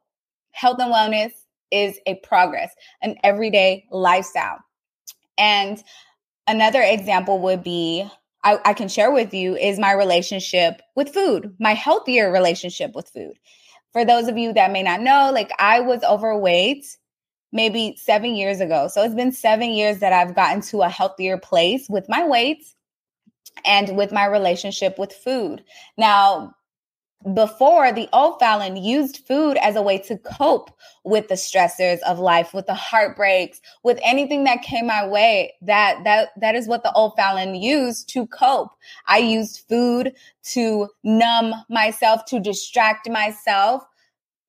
health 0.51 0.81
and 0.81 0.93
wellness 0.93 1.33
is 1.71 1.99
a 2.05 2.17
progress, 2.17 2.75
an 3.01 3.17
everyday 3.25 3.87
lifestyle. 3.91 4.59
And 5.39 5.83
another 6.47 6.83
example 6.83 7.39
would 7.39 7.65
be 7.65 8.07
I, 8.45 8.59
I, 8.67 8.75
can 8.75 8.89
share 8.89 9.11
with 9.13 9.33
you 9.33 9.57
is 9.57 9.79
my 9.79 9.93
relationship 9.93 10.83
with 10.95 11.13
food, 11.13 11.55
my 11.59 11.73
healthier 11.73 12.31
relationship 12.31 12.95
with 12.95 13.09
food. 13.09 13.39
For 13.93 14.05
those 14.05 14.29
of 14.29 14.39
you 14.39 14.53
that 14.53 14.71
may 14.71 14.83
not 14.83 15.01
know, 15.01 15.31
like 15.33 15.51
I 15.59 15.81
was 15.81 16.03
overweight 16.05 16.85
maybe 17.53 17.97
seven 17.97 18.37
years 18.37 18.61
ago. 18.61 18.89
So 18.89 19.03
it's 19.03 19.15
been 19.15 19.33
seven 19.33 19.71
years 19.71 19.99
that 19.99 20.13
I've 20.13 20.35
gotten 20.37 20.61
to 20.63 20.83
a 20.83 20.89
healthier 20.89 21.37
place 21.37 21.87
with 21.89 22.09
my 22.09 22.25
weight 22.25 22.65
and 23.65 23.97
with 23.97 24.13
my 24.13 24.27
relationship 24.27 24.99
with 24.99 25.13
food. 25.13 25.65
Now, 25.97 26.55
before 27.35 27.93
the 27.93 28.09
old 28.13 28.39
Fallon 28.39 28.77
used 28.77 29.27
food 29.27 29.57
as 29.59 29.77
a 29.77 29.83
way 29.83 29.99
to 29.99 30.17
cope 30.19 30.71
with 31.05 31.29
the 31.29 31.35
stressors 31.35 31.99
of 32.01 32.19
life, 32.19 32.55
with 32.55 32.67
the 32.67 32.75
heartbreaks, 32.75 33.61
with 33.83 33.99
anything 34.03 34.45
that 34.45 34.63
came 34.63 34.87
my 34.87 35.07
way. 35.07 35.55
That 35.63 36.03
that 36.05 36.31
that 36.41 36.55
is 36.55 36.67
what 36.67 36.83
the 36.83 36.93
old 36.93 37.15
Fallon 37.17 37.55
used 37.55 38.09
to 38.11 38.27
cope. 38.27 38.71
I 39.07 39.19
used 39.19 39.65
food 39.69 40.15
to 40.53 40.89
numb 41.05 41.55
myself, 41.69 42.25
to 42.27 42.41
distract 42.41 43.09
myself 43.09 43.85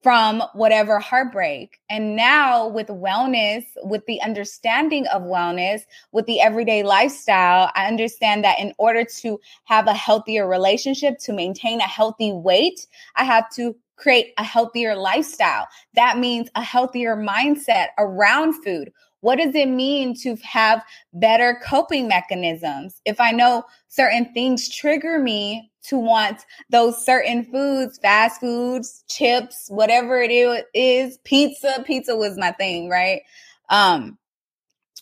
from 0.02 0.42
whatever 0.54 1.00
heartbreak. 1.00 1.80
And 1.90 2.16
now 2.16 2.68
with 2.68 2.88
wellness, 2.88 3.64
with 3.84 4.06
the 4.08 4.22
understanding 4.22 5.06
of 5.08 5.22
wellness, 5.22 5.82
with 6.12 6.26
the 6.26 6.42
everyday 6.42 6.84
lifestyle, 6.84 7.72
I 7.76 7.88
understand 7.88 8.44
that 8.44 8.60
in 8.60 8.74
order 8.78 9.06
to 9.22 9.40
have 9.66 9.88
a 9.88 9.94
healthier 9.94 10.48
relationship, 10.48 11.20
to 11.20 11.34
maintain 11.34 11.80
a 11.80 11.88
healthy 11.88 12.34
weight, 12.34 12.88
I 13.16 13.24
have 13.26 13.50
to 13.56 13.76
create 13.96 14.34
a 14.38 14.44
healthier 14.44 14.96
lifestyle. 14.96 15.68
That 15.94 16.18
means 16.18 16.50
a 16.56 16.64
healthier 16.64 17.16
mindset 17.16 17.88
around 18.00 18.64
food. 18.64 18.92
What 19.22 19.38
does 19.38 19.56
it 19.56 19.68
mean 19.68 20.16
to 20.22 20.36
have 20.44 20.84
better 21.14 21.60
coping 21.66 22.08
mechanisms? 22.08 23.02
If 23.06 23.20
I 23.20 23.32
know 23.32 23.64
certain 23.88 24.34
things 24.34 24.70
trigger 24.70 25.20
me 25.20 25.72
to 25.84 25.98
want 25.98 26.46
those 26.70 27.04
certain 27.04 27.44
foods, 27.44 27.98
fast 28.00 28.40
foods, 28.40 29.04
chips, 29.08 29.68
whatever 29.70 30.22
it 30.22 30.32
is, 30.74 31.18
pizza. 31.24 31.84
Pizza 31.86 32.16
was 32.16 32.38
my 32.38 32.52
thing, 32.52 32.90
right? 32.90 33.22
Um, 33.70 34.18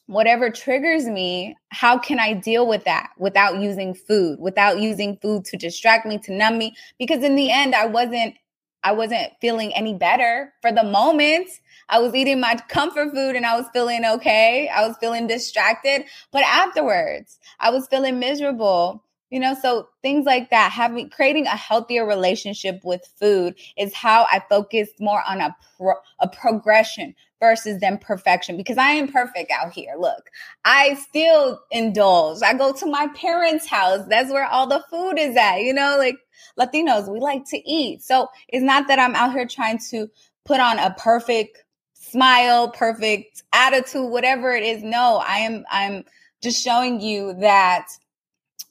whatever 0.05 0.49
triggers 0.49 1.05
me, 1.05 1.55
how 1.69 1.97
can 1.97 2.19
I 2.19 2.33
deal 2.33 2.67
with 2.67 2.83
that 2.85 3.11
without 3.17 3.59
using 3.59 3.93
food, 3.93 4.39
without 4.39 4.79
using 4.79 5.17
food 5.17 5.45
to 5.45 5.57
distract 5.57 6.05
me, 6.05 6.17
to 6.19 6.33
numb 6.33 6.57
me? 6.57 6.75
Because 6.97 7.23
in 7.23 7.35
the 7.35 7.51
end, 7.51 7.75
I 7.75 7.85
wasn't, 7.85 8.35
I 8.83 8.93
wasn't 8.93 9.33
feeling 9.41 9.73
any 9.75 9.93
better 9.93 10.53
for 10.61 10.71
the 10.71 10.83
moment. 10.83 11.49
I 11.89 11.99
was 11.99 12.13
eating 12.13 12.39
my 12.39 12.55
comfort 12.69 13.11
food 13.13 13.35
and 13.35 13.45
I 13.45 13.57
was 13.57 13.67
feeling 13.73 14.05
okay. 14.05 14.69
I 14.69 14.87
was 14.87 14.95
feeling 14.97 15.27
distracted. 15.27 16.05
But 16.31 16.43
afterwards, 16.43 17.39
I 17.59 17.71
was 17.71 17.87
feeling 17.87 18.19
miserable 18.19 19.03
you 19.29 19.39
know 19.39 19.55
so 19.61 19.87
things 20.01 20.25
like 20.25 20.49
that 20.49 20.71
having 20.71 21.09
creating 21.09 21.45
a 21.45 21.55
healthier 21.55 22.05
relationship 22.05 22.81
with 22.83 23.07
food 23.19 23.55
is 23.77 23.93
how 23.93 24.25
i 24.31 24.41
focus 24.49 24.89
more 24.99 25.21
on 25.27 25.39
a 25.41 25.55
pro, 25.77 25.93
a 26.19 26.27
progression 26.27 27.13
versus 27.39 27.79
than 27.79 27.97
perfection 27.97 28.57
because 28.57 28.77
i 28.77 28.91
am 28.91 29.07
perfect 29.07 29.51
out 29.51 29.71
here. 29.71 29.95
Look 29.97 30.29
i 30.65 30.95
still 30.95 31.61
indulge. 31.71 32.41
I 32.43 32.53
go 32.53 32.73
to 32.73 32.85
my 32.85 33.07
parents 33.15 33.67
house. 33.67 34.05
That's 34.07 34.31
where 34.31 34.45
all 34.45 34.67
the 34.67 34.83
food 34.89 35.17
is 35.17 35.35
at 35.35 35.57
you 35.57 35.73
know 35.73 35.95
like 35.97 36.17
latinos 36.59 37.11
we 37.11 37.19
like 37.19 37.45
to 37.49 37.69
eat. 37.69 38.01
So 38.01 38.27
it's 38.47 38.63
not 38.63 38.87
that 38.87 38.99
i'm 38.99 39.15
out 39.15 39.33
here 39.33 39.47
trying 39.47 39.79
to 39.89 40.09
put 40.45 40.59
on 40.59 40.79
a 40.79 40.93
perfect 40.97 41.63
smile 41.93 42.69
perfect 42.69 43.43
attitude 43.53 44.09
whatever 44.09 44.51
it 44.53 44.63
is. 44.63 44.83
No 44.83 45.21
i 45.25 45.37
am 45.37 45.65
i'm 45.69 46.03
just 46.41 46.63
showing 46.63 47.01
you 47.01 47.33
that 47.41 47.87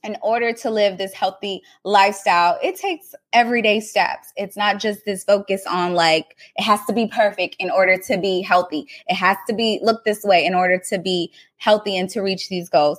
in 0.05 0.17
order 0.23 0.53
to 0.53 0.71
live 0.71 0.99
this 0.99 1.13
healthy 1.13 1.63
lifestyle, 1.85 2.59
it 2.63 2.77
takes 2.77 3.15
everyday 3.33 3.81
steps. 3.81 4.33
It's 4.37 4.57
not 4.57 4.79
just 4.79 5.05
this 5.05 5.25
focus 5.25 5.65
on 5.67 5.95
like, 5.95 6.37
it 6.57 6.63
has 6.63 6.85
to 6.87 6.93
be 6.93 7.09
perfect 7.09 7.57
in 7.59 7.71
order 7.71 7.99
to 8.07 8.19
be 8.19 8.43
healthy. 8.43 8.87
It 9.07 9.15
has 9.15 9.37
to 9.49 9.55
be 9.55 9.81
look 9.83 10.05
this 10.05 10.23
way 10.23 10.45
in 10.45 10.55
order 10.55 10.81
to 10.91 10.99
be 10.99 11.33
healthy 11.57 11.97
and 11.97 12.09
to 12.11 12.23
reach 12.23 12.49
these 12.49 12.69
goals. 12.69 12.99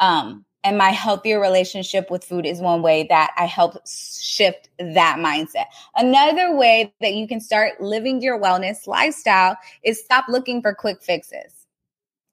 Um, 0.00 0.44
and 0.64 0.76
my 0.76 0.90
healthier 0.90 1.40
relationship 1.40 2.10
with 2.10 2.24
food 2.24 2.44
is 2.44 2.60
one 2.60 2.82
way 2.82 3.06
that 3.08 3.32
I 3.36 3.44
help 3.44 3.76
shift 3.86 4.68
that 4.78 5.18
mindset. 5.18 5.66
Another 5.94 6.56
way 6.56 6.92
that 7.00 7.14
you 7.14 7.28
can 7.28 7.40
start 7.40 7.80
living 7.80 8.20
your 8.20 8.40
wellness 8.40 8.86
lifestyle 8.86 9.56
is 9.84 10.02
stop 10.02 10.24
looking 10.28 10.60
for 10.60 10.74
quick 10.74 11.02
fixes 11.02 11.66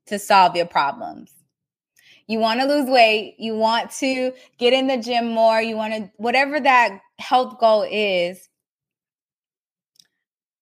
to 0.07 0.17
solve 0.17 0.55
your 0.55 0.65
problems 0.65 1.31
you 2.27 2.39
want 2.39 2.59
to 2.59 2.65
lose 2.65 2.89
weight, 2.89 3.35
you 3.37 3.55
want 3.55 3.91
to 3.91 4.33
get 4.57 4.73
in 4.73 4.87
the 4.87 4.97
gym 4.97 5.29
more, 5.29 5.61
you 5.61 5.75
want 5.75 5.93
to, 5.93 6.11
whatever 6.17 6.59
that 6.59 6.99
health 7.19 7.59
goal 7.59 7.87
is, 7.89 8.49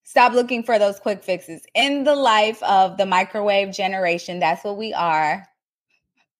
stop 0.03 0.33
looking 0.33 0.63
for 0.63 0.77
those 0.77 0.99
quick 0.99 1.23
fixes. 1.23 1.65
In 1.73 2.03
the 2.03 2.15
life 2.15 2.61
of 2.63 2.97
the 2.97 3.05
microwave 3.05 3.73
generation, 3.73 4.39
that's 4.39 4.63
what 4.63 4.77
we 4.77 4.93
are. 4.93 5.47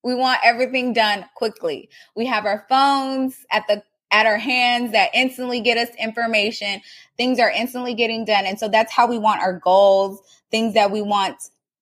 We 0.03 0.15
want 0.15 0.39
everything 0.43 0.91
done 0.91 1.25
quickly. 1.35 1.89
We 2.15 2.25
have 2.25 2.45
our 2.45 2.65
phones 2.69 3.45
at 3.51 3.63
the 3.67 3.83
at 4.11 4.27
our 4.27 4.37
hands 4.37 4.91
that 4.91 5.09
instantly 5.15 5.59
get 5.59 5.75
us 5.75 5.89
information. 5.95 6.81
Things 7.17 7.39
are 7.39 7.49
instantly 7.49 7.95
getting 7.95 8.25
done. 8.25 8.45
And 8.45 8.59
so 8.59 8.67
that's 8.67 8.91
how 8.91 9.07
we 9.07 9.17
want 9.17 9.41
our 9.41 9.57
goals, 9.57 10.21
things 10.51 10.75
that 10.75 10.91
we 10.91 11.01
want 11.01 11.37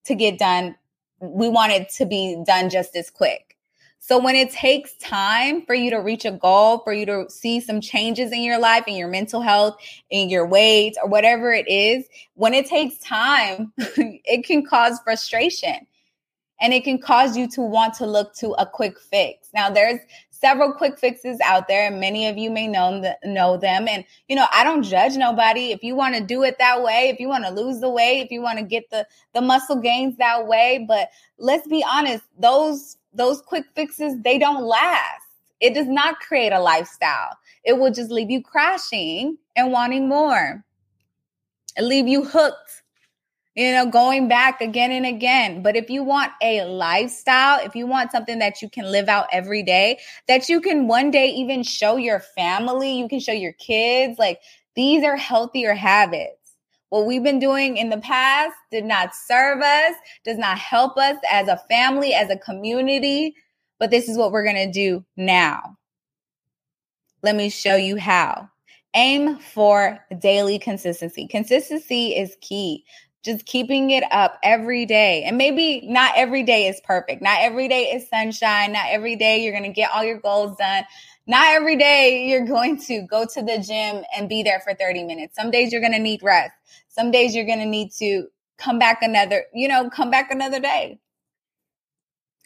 to 0.06 0.16
get 0.16 0.40
done 0.40 0.76
we 1.22 1.48
want 1.48 1.72
it 1.72 1.90
to 1.90 2.06
be 2.06 2.42
done 2.46 2.70
just 2.70 2.96
as 2.96 3.10
quick. 3.10 3.58
So 4.04 4.18
when 4.18 4.36
it 4.36 4.50
takes 4.50 4.96
time 4.96 5.64
for 5.64 5.76
you 5.76 5.92
to 5.92 5.98
reach 5.98 6.26
a 6.26 6.32
goal, 6.32 6.80
for 6.80 6.92
you 6.92 7.06
to 7.06 7.30
see 7.30 7.60
some 7.60 7.80
changes 7.80 8.32
in 8.32 8.42
your 8.42 8.58
life, 8.58 8.86
in 8.88 8.96
your 8.96 9.08
mental 9.08 9.42
health, 9.42 9.78
in 10.10 10.28
your 10.28 10.46
weight, 10.48 10.96
or 11.02 11.08
whatever 11.08 11.54
it 11.54 11.68
is, 11.70 12.06
when 12.34 12.56
it 12.56 12.66
takes 12.66 12.98
time, 12.98 13.72
it 13.78 14.44
can 14.44 14.66
cause 14.66 15.00
frustration 15.04 15.86
and 16.60 16.74
it 16.74 16.84
can 16.84 17.00
cause 17.00 17.38
you 17.38 17.48
to 17.50 17.62
want 17.62 17.94
to 17.96 18.08
look 18.08 18.34
to 18.36 18.52
a 18.54 18.66
quick 18.66 19.00
fix. 19.00 19.50
Now, 19.54 19.70
there's 19.70 20.00
several 20.42 20.74
quick 20.74 21.00
fixes 21.00 21.40
out 21.46 21.68
there. 21.68 21.88
And 21.88 22.00
many 22.00 22.28
of 22.28 22.38
you 22.38 22.50
may 22.50 22.68
know, 22.68 23.02
know 23.24 23.58
them. 23.58 23.88
And 23.88 24.04
you 24.28 24.36
know 24.36 24.48
i 24.52 24.64
don't 24.64 24.84
judge 24.84 25.16
nobody. 25.16 25.72
If 25.72 25.84
you 25.84 25.96
want 25.96 26.16
to 26.16 26.22
do 26.22 26.44
it 26.44 26.58
that 26.58 26.84
way 26.84 27.10
if 27.10 27.20
you 27.20 27.30
want 27.30 27.46
to 27.46 27.52
lose 27.52 27.80
the 27.80 27.90
weight 27.90 28.22
if 28.22 28.32
you 28.32 28.42
want 28.42 28.60
to 28.60 28.66
get 28.66 28.90
the 28.90 29.08
the 29.34 29.42
muscle 29.42 29.78
gains 29.78 30.18
that 30.18 30.48
way. 30.48 30.84
But 30.86 31.10
let's 31.38 31.68
be 31.68 31.86
honest 31.90 32.24
those 32.38 32.98
those 33.14 33.42
quick 33.42 33.66
fixes 33.76 34.16
they 34.24 34.38
don't 34.38 34.64
last. 34.64 35.24
It 35.60 35.76
does 35.76 35.88
not 35.88 36.20
create 36.20 36.52
a 36.52 36.60
lifestyle. 36.60 37.38
It 37.64 37.78
will 37.78 37.92
just 37.92 38.10
leave 38.10 38.32
you 38.32 38.42
crashing 38.42 39.38
and 39.56 39.72
wanting 39.72 40.10
more. 40.10 40.66
It 41.78 41.84
leave 41.84 42.08
you 42.08 42.26
hooked 42.26 42.82
you 43.56 43.72
know, 43.72 43.86
going 43.86 44.28
back 44.28 44.62
again 44.62 44.92
and 44.92 45.06
again. 45.06 45.62
But 45.62 45.76
if 45.76 45.90
you 45.90 46.04
want 46.04 46.32
a 46.42 46.64
lifestyle, 46.64 47.60
if 47.64 47.76
you 47.76 47.86
want 47.86 48.12
something 48.12 48.40
that 48.40 48.62
you 48.62 48.70
can 48.70 48.90
live 48.90 49.10
out 49.10 49.28
every 49.32 49.62
day, 49.62 50.00
that 50.28 50.48
you 50.48 50.62
can 50.62 50.88
one 50.88 51.12
day 51.12 51.28
even 51.28 51.64
show 51.64 51.98
your 51.98 52.20
family, 52.20 52.98
you 52.98 53.10
can 53.10 53.20
show 53.20 53.34
your 53.34 53.54
kids, 53.54 54.18
like 54.18 54.40
these 54.76 55.04
are 55.04 55.18
healthier 55.18 55.74
habits. 55.74 56.56
What 56.90 57.06
we've 57.06 57.24
been 57.24 57.40
doing 57.40 57.78
in 57.78 57.90
the 57.90 58.00
past 58.00 58.56
did 58.70 58.86
not 58.86 59.16
serve 59.16 59.62
us, 59.62 59.96
does 60.24 60.38
not 60.38 60.58
help 60.58 60.98
us 60.98 61.18
as 61.32 61.48
a 61.48 61.62
family, 61.70 62.14
as 62.14 62.30
a 62.30 62.38
community. 62.38 63.36
But 63.80 63.92
this 63.92 64.08
is 64.08 64.18
what 64.18 64.32
we're 64.32 64.44
going 64.44 64.56
to 64.68 64.72
do 64.72 65.04
now. 65.18 65.78
Let 67.24 67.36
me 67.36 67.50
show 67.50 67.76
you 67.76 67.98
how. 67.98 68.50
Aim 68.94 69.40
for 69.40 70.00
daily 70.20 70.60
consistency. 70.60 71.28
Consistency 71.28 72.16
is 72.16 72.36
key 72.42 72.84
just 73.24 73.46
keeping 73.46 73.92
it 73.92 74.04
up 74.12 74.40
every 74.44 74.86
day. 74.86 75.24
And 75.24 75.38
maybe 75.38 75.82
not 75.88 76.14
every 76.16 76.44
day 76.44 76.68
is 76.68 76.82
perfect. 76.84 77.22
Not 77.22 77.40
every 77.42 77.68
day 77.68 77.84
is 77.92 78.10
sunshine. 78.10 78.74
Not 78.74 78.88
every 78.90 79.16
day 79.16 79.44
you're 79.44 79.54
going 79.54 79.64
to 79.64 79.70
get 79.74 79.92
all 79.94 80.04
your 80.04 80.20
goals 80.20 80.58
done. 80.58 80.84
Not 81.28 81.48
every 81.54 81.78
day 81.78 82.28
you're 82.28 82.46
going 82.46 82.78
to 82.88 83.04
go 83.04 83.26
to 83.26 83.42
the 83.42 83.60
gym 83.60 84.04
and 84.16 84.28
be 84.28 84.44
there 84.44 84.60
for 84.62 84.74
30 84.74 85.04
minutes. 85.04 85.36
Some 85.36 85.52
days 85.52 85.72
you're 85.72 85.82
going 85.82 85.94
to 85.94 86.00
need 86.00 86.24
rest. 86.24 86.54
Some 86.90 87.12
days 87.12 87.36
you're 87.36 87.46
going 87.46 87.60
to 87.60 87.66
need 87.66 87.92
to 88.00 88.28
come 88.58 88.80
back 88.80 89.02
another, 89.02 89.46
you 89.54 89.68
know, 89.68 89.90
come 89.90 90.12
back 90.12 90.32
another 90.32 90.60
day. 90.60 91.00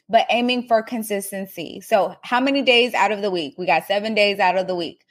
but 0.09 0.25
aiming 0.29 0.67
for 0.67 0.83
consistency. 0.83 1.81
So, 1.81 2.15
how 2.21 2.39
many 2.39 2.61
days 2.61 2.93
out 2.93 3.11
of 3.11 3.21
the 3.21 3.31
week? 3.31 3.55
We 3.57 3.65
got 3.65 3.85
seven 3.85 4.13
days 4.13 4.39
out 4.39 4.57
of 4.57 4.67
the 4.67 4.75
week. 4.75 5.03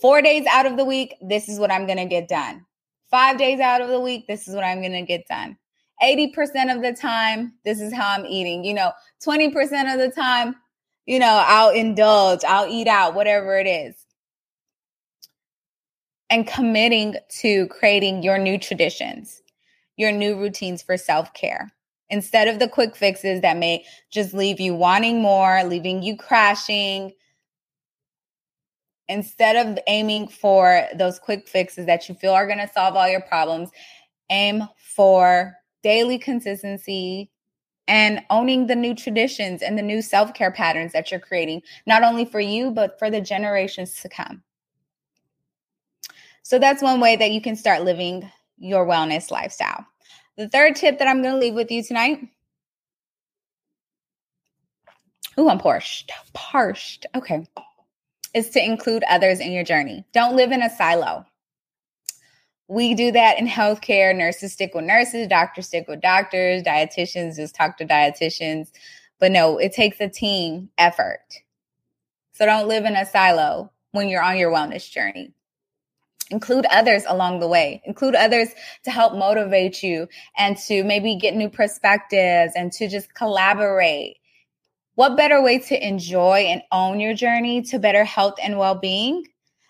Four 0.00 0.22
days 0.22 0.46
out 0.50 0.66
of 0.66 0.76
the 0.76 0.84
week, 0.84 1.14
this 1.22 1.48
is 1.48 1.58
what 1.58 1.70
I'm 1.70 1.86
going 1.86 1.98
to 1.98 2.06
get 2.06 2.28
done. 2.28 2.66
Five 3.14 3.38
days 3.38 3.60
out 3.60 3.80
of 3.80 3.90
the 3.90 4.00
week, 4.00 4.26
this 4.26 4.48
is 4.48 4.56
what 4.56 4.64
I'm 4.64 4.80
going 4.80 4.90
to 4.90 5.02
get 5.02 5.28
done. 5.28 5.56
80% 6.02 6.74
of 6.74 6.82
the 6.82 6.92
time, 6.92 7.52
this 7.64 7.80
is 7.80 7.94
how 7.94 8.08
I'm 8.08 8.26
eating. 8.26 8.64
You 8.64 8.74
know, 8.74 8.90
20% 9.24 9.54
of 9.94 10.00
the 10.00 10.10
time, 10.10 10.56
you 11.06 11.20
know, 11.20 11.44
I'll 11.46 11.70
indulge, 11.70 12.42
I'll 12.42 12.66
eat 12.66 12.88
out, 12.88 13.14
whatever 13.14 13.56
it 13.56 13.68
is. 13.68 13.94
And 16.28 16.44
committing 16.44 17.14
to 17.38 17.68
creating 17.68 18.24
your 18.24 18.36
new 18.36 18.58
traditions, 18.58 19.42
your 19.96 20.10
new 20.10 20.36
routines 20.36 20.82
for 20.82 20.96
self 20.96 21.32
care 21.34 21.70
instead 22.10 22.48
of 22.48 22.58
the 22.58 22.66
quick 22.66 22.96
fixes 22.96 23.42
that 23.42 23.58
may 23.58 23.84
just 24.10 24.34
leave 24.34 24.58
you 24.58 24.74
wanting 24.74 25.22
more, 25.22 25.62
leaving 25.62 26.02
you 26.02 26.16
crashing. 26.16 27.12
Instead 29.08 29.66
of 29.66 29.78
aiming 29.86 30.28
for 30.28 30.86
those 30.94 31.18
quick 31.18 31.46
fixes 31.46 31.86
that 31.86 32.08
you 32.08 32.14
feel 32.14 32.32
are 32.32 32.46
going 32.46 32.58
to 32.58 32.72
solve 32.72 32.96
all 32.96 33.08
your 33.08 33.20
problems, 33.20 33.70
aim 34.30 34.66
for 34.76 35.54
daily 35.82 36.18
consistency 36.18 37.30
and 37.86 38.22
owning 38.30 38.66
the 38.66 38.74
new 38.74 38.94
traditions 38.94 39.62
and 39.62 39.76
the 39.76 39.82
new 39.82 40.00
self 40.00 40.32
care 40.32 40.50
patterns 40.50 40.92
that 40.92 41.10
you're 41.10 41.20
creating, 41.20 41.62
not 41.86 42.02
only 42.02 42.24
for 42.24 42.40
you, 42.40 42.70
but 42.70 42.98
for 42.98 43.10
the 43.10 43.20
generations 43.20 44.00
to 44.00 44.08
come. 44.08 44.42
So 46.42 46.58
that's 46.58 46.82
one 46.82 47.00
way 47.00 47.16
that 47.16 47.30
you 47.30 47.40
can 47.40 47.56
start 47.56 47.84
living 47.84 48.30
your 48.58 48.86
wellness 48.86 49.30
lifestyle. 49.30 49.86
The 50.36 50.48
third 50.48 50.76
tip 50.76 50.98
that 50.98 51.08
I'm 51.08 51.22
going 51.22 51.34
to 51.34 51.40
leave 51.40 51.54
with 51.54 51.70
you 51.70 51.82
tonight. 51.82 52.28
Ooh, 55.38 55.48
I'm 55.48 55.58
parched. 55.58 56.12
Parched. 56.32 57.06
Okay. 57.14 57.46
Is 58.34 58.50
to 58.50 58.64
include 58.64 59.04
others 59.08 59.40
in 59.40 59.52
your 59.52 59.64
journey. 59.64 60.04
Don't 60.12 60.36
live 60.36 60.50
in 60.50 60.62
a 60.62 60.68
silo. 60.68 61.24
We 62.66 62.94
do 62.94 63.12
that 63.12 63.38
in 63.38 63.46
healthcare. 63.46 64.16
Nurses 64.16 64.52
stick 64.52 64.74
with 64.74 64.84
nurses, 64.84 65.28
doctors 65.28 65.68
stick 65.68 65.86
with 65.86 66.00
doctors, 66.00 66.62
dietitians 66.62 67.36
just 67.36 67.54
talk 67.54 67.76
to 67.78 67.86
dietitians. 67.86 68.72
But 69.20 69.30
no, 69.30 69.58
it 69.58 69.72
takes 69.72 70.00
a 70.00 70.08
team 70.08 70.70
effort. 70.76 71.24
So 72.32 72.46
don't 72.46 72.66
live 72.66 72.84
in 72.84 72.96
a 72.96 73.06
silo 73.06 73.70
when 73.92 74.08
you're 74.08 74.22
on 74.22 74.36
your 74.36 74.50
wellness 74.50 74.90
journey 74.90 75.32
include 76.30 76.66
others 76.66 77.04
along 77.06 77.40
the 77.40 77.48
way 77.48 77.82
include 77.84 78.14
others 78.14 78.48
to 78.82 78.90
help 78.90 79.14
motivate 79.14 79.82
you 79.82 80.08
and 80.36 80.56
to 80.56 80.82
maybe 80.84 81.16
get 81.16 81.34
new 81.34 81.50
perspectives 81.50 82.52
and 82.56 82.72
to 82.72 82.88
just 82.88 83.14
collaborate 83.14 84.16
what 84.94 85.16
better 85.16 85.42
way 85.42 85.58
to 85.58 85.86
enjoy 85.86 86.38
and 86.48 86.62
own 86.72 87.00
your 87.00 87.14
journey 87.14 87.62
to 87.62 87.78
better 87.78 88.04
health 88.04 88.34
and 88.42 88.58
well-being 88.58 89.26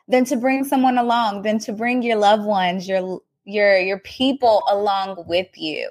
than 0.09 0.25
to 0.25 0.37
bring 0.37 0.64
someone 0.64 0.99
along 0.99 1.43
than 1.43 1.59
to 1.59 1.73
bring 1.73 2.02
your 2.02 2.16
loved 2.16 2.45
ones 2.45 2.88
your 2.88 3.21
your 3.45 3.78
your 3.78 3.99
people 4.00 4.62
along 4.69 5.25
with 5.26 5.49
you 5.57 5.88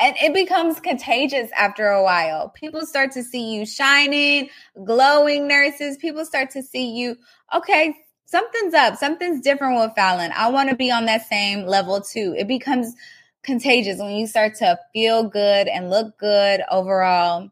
and 0.00 0.16
it 0.20 0.32
becomes 0.32 0.80
contagious 0.80 1.50
after 1.56 1.88
a 1.88 2.02
while. 2.02 2.48
People 2.48 2.86
start 2.86 3.12
to 3.12 3.22
see 3.22 3.54
you 3.54 3.66
shining, 3.66 4.48
glowing 4.84 5.46
nurses. 5.46 5.98
People 5.98 6.24
start 6.24 6.48
to 6.50 6.62
see 6.62 6.90
you, 6.90 7.16
okay, 7.54 7.94
something's 8.24 8.72
up, 8.72 8.96
something's 8.96 9.42
different 9.42 9.78
with 9.78 9.94
Fallon. 9.94 10.32
I 10.34 10.48
want 10.48 10.70
to 10.70 10.76
be 10.76 10.90
on 10.90 11.04
that 11.06 11.28
same 11.28 11.66
level 11.66 12.00
too. 12.00 12.34
It 12.38 12.48
becomes 12.48 12.94
contagious 13.42 13.98
when 13.98 14.12
you 14.12 14.26
start 14.26 14.54
to 14.56 14.78
feel 14.92 15.24
good 15.24 15.68
and 15.68 15.90
look 15.90 16.16
good 16.18 16.62
overall. 16.70 17.50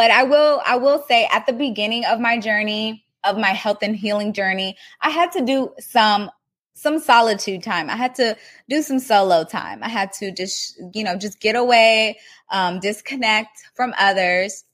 But 0.00 0.10
I 0.10 0.22
will 0.22 0.62
I 0.64 0.76
will 0.76 1.04
say 1.06 1.28
at 1.30 1.44
the 1.44 1.52
beginning 1.52 2.06
of 2.06 2.20
my 2.20 2.38
journey, 2.40 3.04
of 3.22 3.36
my 3.36 3.50
health 3.50 3.80
and 3.82 3.94
healing 3.94 4.32
journey, 4.32 4.78
I 5.02 5.10
had 5.10 5.30
to 5.32 5.42
do 5.44 5.74
some 5.78 6.30
some 6.72 6.98
solitude 6.98 7.62
time. 7.62 7.90
I 7.90 7.96
had 7.96 8.14
to 8.14 8.34
do 8.70 8.80
some 8.80 8.98
solo 8.98 9.44
time. 9.44 9.82
I 9.82 9.90
had 9.90 10.12
to 10.14 10.32
just, 10.32 10.80
you 10.94 11.04
know, 11.04 11.16
just 11.16 11.38
get 11.38 11.54
away, 11.54 12.18
um, 12.50 12.80
disconnect 12.80 13.58
from 13.74 13.92
others 13.98 14.64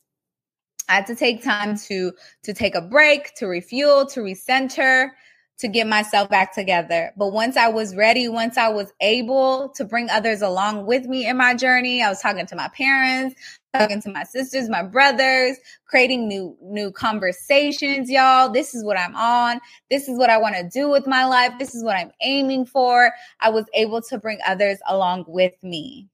I 0.88 0.94
had 0.94 1.06
to 1.06 1.16
take 1.16 1.42
time 1.42 1.76
to 1.88 2.12
to 2.44 2.54
take 2.54 2.76
a 2.76 2.80
break, 2.82 3.34
to 3.36 3.46
refuel, 3.46 4.06
to 4.06 4.20
recenter, 4.20 5.10
to 5.58 5.68
get 5.68 5.86
myself 5.86 6.28
back 6.30 6.54
together. 6.54 7.12
But 7.16 7.32
once 7.32 7.56
I 7.56 7.68
was 7.68 7.96
ready, 7.96 8.28
once 8.28 8.56
I 8.56 8.68
was 8.68 8.92
able 9.00 9.70
to 9.70 9.84
bring 9.84 10.10
others 10.10 10.42
along 10.42 10.86
with 10.86 11.06
me 11.06 11.26
in 11.26 11.36
my 11.36 11.54
journey, 11.54 12.02
I 12.02 12.08
was 12.08 12.20
talking 12.20 12.46
to 12.46 12.56
my 12.56 12.68
parents, 12.68 13.36
talking 13.78 14.02
to 14.02 14.10
my 14.10 14.24
sisters, 14.24 14.68
my 14.68 14.82
brothers, 14.82 15.56
creating 15.86 16.28
new 16.28 16.56
new 16.62 16.90
conversations, 16.90 18.10
y'all. 18.10 18.50
This 18.50 18.74
is 18.74 18.84
what 18.84 18.98
I'm 18.98 19.14
on. 19.14 19.60
This 19.90 20.08
is 20.08 20.18
what 20.18 20.30
I 20.30 20.38
want 20.38 20.56
to 20.56 20.68
do 20.68 20.88
with 20.88 21.06
my 21.06 21.24
life. 21.24 21.52
This 21.58 21.74
is 21.74 21.84
what 21.84 21.96
I'm 21.96 22.12
aiming 22.22 22.66
for. 22.66 23.12
I 23.40 23.50
was 23.50 23.66
able 23.74 24.02
to 24.02 24.18
bring 24.18 24.38
others 24.46 24.78
along 24.88 25.24
with 25.28 25.54
me. 25.62 26.08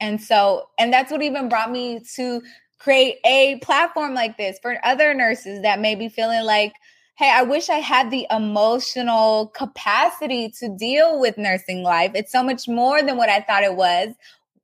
And 0.00 0.20
so, 0.20 0.68
and 0.78 0.92
that's 0.92 1.12
what 1.12 1.22
even 1.22 1.48
brought 1.48 1.70
me 1.70 2.00
to 2.16 2.42
create 2.78 3.18
a 3.24 3.58
platform 3.62 4.14
like 4.14 4.38
this 4.38 4.58
for 4.60 4.78
other 4.84 5.12
nurses 5.12 5.62
that 5.62 5.80
may 5.80 5.94
be 5.94 6.08
feeling 6.08 6.44
like, 6.44 6.72
hey, 7.16 7.30
I 7.30 7.42
wish 7.42 7.68
I 7.68 7.80
had 7.80 8.10
the 8.10 8.26
emotional 8.30 9.48
capacity 9.48 10.50
to 10.58 10.74
deal 10.78 11.20
with 11.20 11.36
nursing 11.36 11.82
life. 11.82 12.12
It's 12.14 12.32
so 12.32 12.42
much 12.42 12.66
more 12.66 13.02
than 13.02 13.18
what 13.18 13.28
I 13.28 13.40
thought 13.40 13.62
it 13.62 13.76
was 13.76 14.14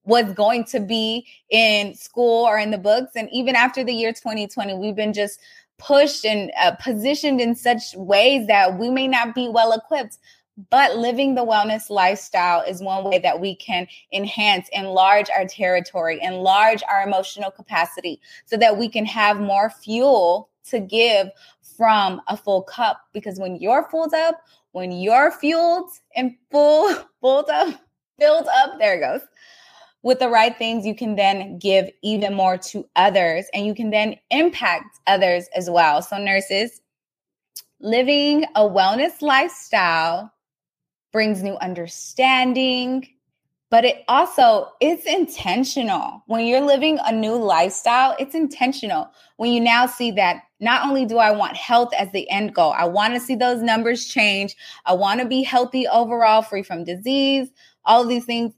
was 0.07 0.33
going 0.33 0.65
to 0.65 0.81
be 0.81 1.27
in 1.51 1.95
school 1.95 2.47
or 2.47 2.59
in 2.59 2.71
the 2.71 2.79
books 2.79 3.13
and 3.15 3.29
even 3.33 3.55
after 3.55 3.85
the 3.85 3.93
year 3.93 4.13
2020 4.13 4.75
we've 4.75 4.97
been 4.97 5.13
just 5.13 5.41
pushed 5.79 6.25
and 6.25 6.51
uh, 6.59 6.73
positioned 6.77 7.41
in 7.41 7.55
such 7.55 7.95
ways 7.95 8.47
that 8.47 8.79
we 8.79 8.89
may 8.89 9.07
not 9.07 9.35
be 9.35 9.49
well 9.49 9.73
equipped 9.73 10.19
but 10.71 10.97
living 10.97 11.35
the 11.35 11.45
wellness 11.45 11.91
lifestyle 11.91 12.63
is 12.63 12.81
one 12.81 13.05
way 13.05 13.19
that 13.19 13.41
we 13.41 13.55
can 13.55 13.87
enhance, 14.13 14.69
enlarge 14.73 15.29
our 15.31 15.47
territory, 15.47 16.19
enlarge 16.23 16.83
our 16.91 17.03
emotional 17.03 17.51
capacity 17.51 18.21
so 18.47 18.57
that 18.57 18.79
we 18.79 18.89
can 18.89 19.05
have 19.05 19.39
more 19.39 19.69
fuel 19.69 20.49
to 20.71 20.81
give 20.81 21.29
from 21.77 22.23
a 22.29 22.37
full 22.37 22.63
cup. 22.63 23.03
Because 23.13 23.39
when 23.39 23.57
you're 23.57 23.89
full 23.91 24.09
up, 24.15 24.41
when 24.73 24.93
you're 24.93 25.31
fueled 25.31 25.91
and 26.15 26.35
full, 26.51 26.95
full 27.21 27.47
up, 27.51 27.81
filled 28.19 28.49
up, 28.57 28.79
there 28.79 28.97
it 28.97 29.01
goes. 29.01 29.21
With 30.07 30.21
the 30.21 30.29
right 30.29 30.57
things, 30.57 30.87
you 30.87 30.95
can 30.95 31.17
then 31.17 31.59
give 31.59 31.91
even 32.01 32.33
more 32.33 32.57
to 32.59 32.89
others 32.95 33.47
and 33.53 33.67
you 33.67 33.75
can 33.75 33.91
then 33.91 34.15
impact 34.31 35.01
others 35.09 35.49
as 35.57 35.69
well. 35.69 36.01
So, 36.01 36.17
nurses, 36.17 36.81
living 37.81 38.45
a 38.55 38.61
wellness 38.61 39.21
lifestyle 39.21 40.33
brings 41.13 41.43
new 41.43 41.57
understanding, 41.57 43.09
but 43.69 43.85
it 43.85 44.05
also 44.07 44.69
it's 44.81 45.05
intentional. 45.07 46.23
When 46.29 46.47
you're 46.47 46.61
living 46.61 47.01
a 47.05 47.11
new 47.11 47.35
lifestyle, 47.35 48.15
it's 48.21 48.37
intentional. 48.37 49.11
When 49.39 49.51
you 49.51 49.61
now 49.61 49.87
see 49.87 50.13
that 50.13 50.43
not 50.61 50.87
only 50.87 51.05
do 51.05 51.19
I 51.19 51.33
want 51.33 51.57
health 51.57 51.93
as 51.99 52.13
the 52.13 52.31
end 52.31 52.55
goal, 52.55 52.73
I 52.79 52.85
want 52.85 53.15
to 53.15 53.21
see 53.21 53.35
those 53.35 53.61
numbers 53.61 54.07
change. 54.07 54.55
I 54.85 54.93
want 54.93 55.19
to 55.19 55.27
be 55.27 55.43
healthy 55.43 55.89
overall, 55.89 56.43
free 56.43 56.63
from 56.63 56.85
disease, 56.85 57.49
all 57.85 58.03
of 58.03 58.09
these 58.09 58.25
things. 58.25 58.55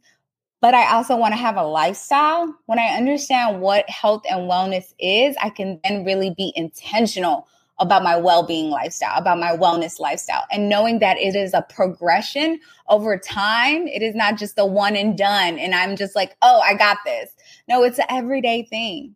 But 0.61 0.75
I 0.75 0.93
also 0.93 1.17
want 1.17 1.33
to 1.33 1.39
have 1.39 1.57
a 1.57 1.63
lifestyle. 1.63 2.53
When 2.67 2.79
I 2.79 2.97
understand 2.97 3.61
what 3.61 3.89
health 3.89 4.23
and 4.29 4.51
wellness 4.51 4.93
is, 4.99 5.37
I 5.41 5.51
can 5.51 5.81
then 5.85 6.05
really 6.05 6.35
be 6.37 6.53
intentional 6.57 7.47
about 7.81 8.03
my 8.03 8.17
well-being 8.17 8.71
lifestyle, 8.71 9.17
about 9.17 9.39
my 9.39 9.57
wellness 9.57 10.01
lifestyle 10.01 10.45
and 10.51 10.69
knowing 10.69 10.99
that 10.99 11.17
it 11.17 11.37
is 11.37 11.55
a 11.55 11.63
progression 11.63 12.59
over 12.89 13.17
time. 13.17 13.87
It 13.87 14.03
is 14.03 14.17
not 14.17 14.37
just 14.37 14.59
a 14.59 14.67
one 14.67 14.97
and 14.97 15.17
done 15.17 15.59
and 15.59 15.75
I'm 15.75 15.95
just 15.95 16.17
like, 16.17 16.37
"Oh, 16.43 16.61
I 16.61 16.75
got 16.75 16.99
this." 17.05 17.31
No, 17.69 17.85
it's 17.85 18.01
an 18.01 18.07
everyday 18.11 18.65
thing. 18.65 19.15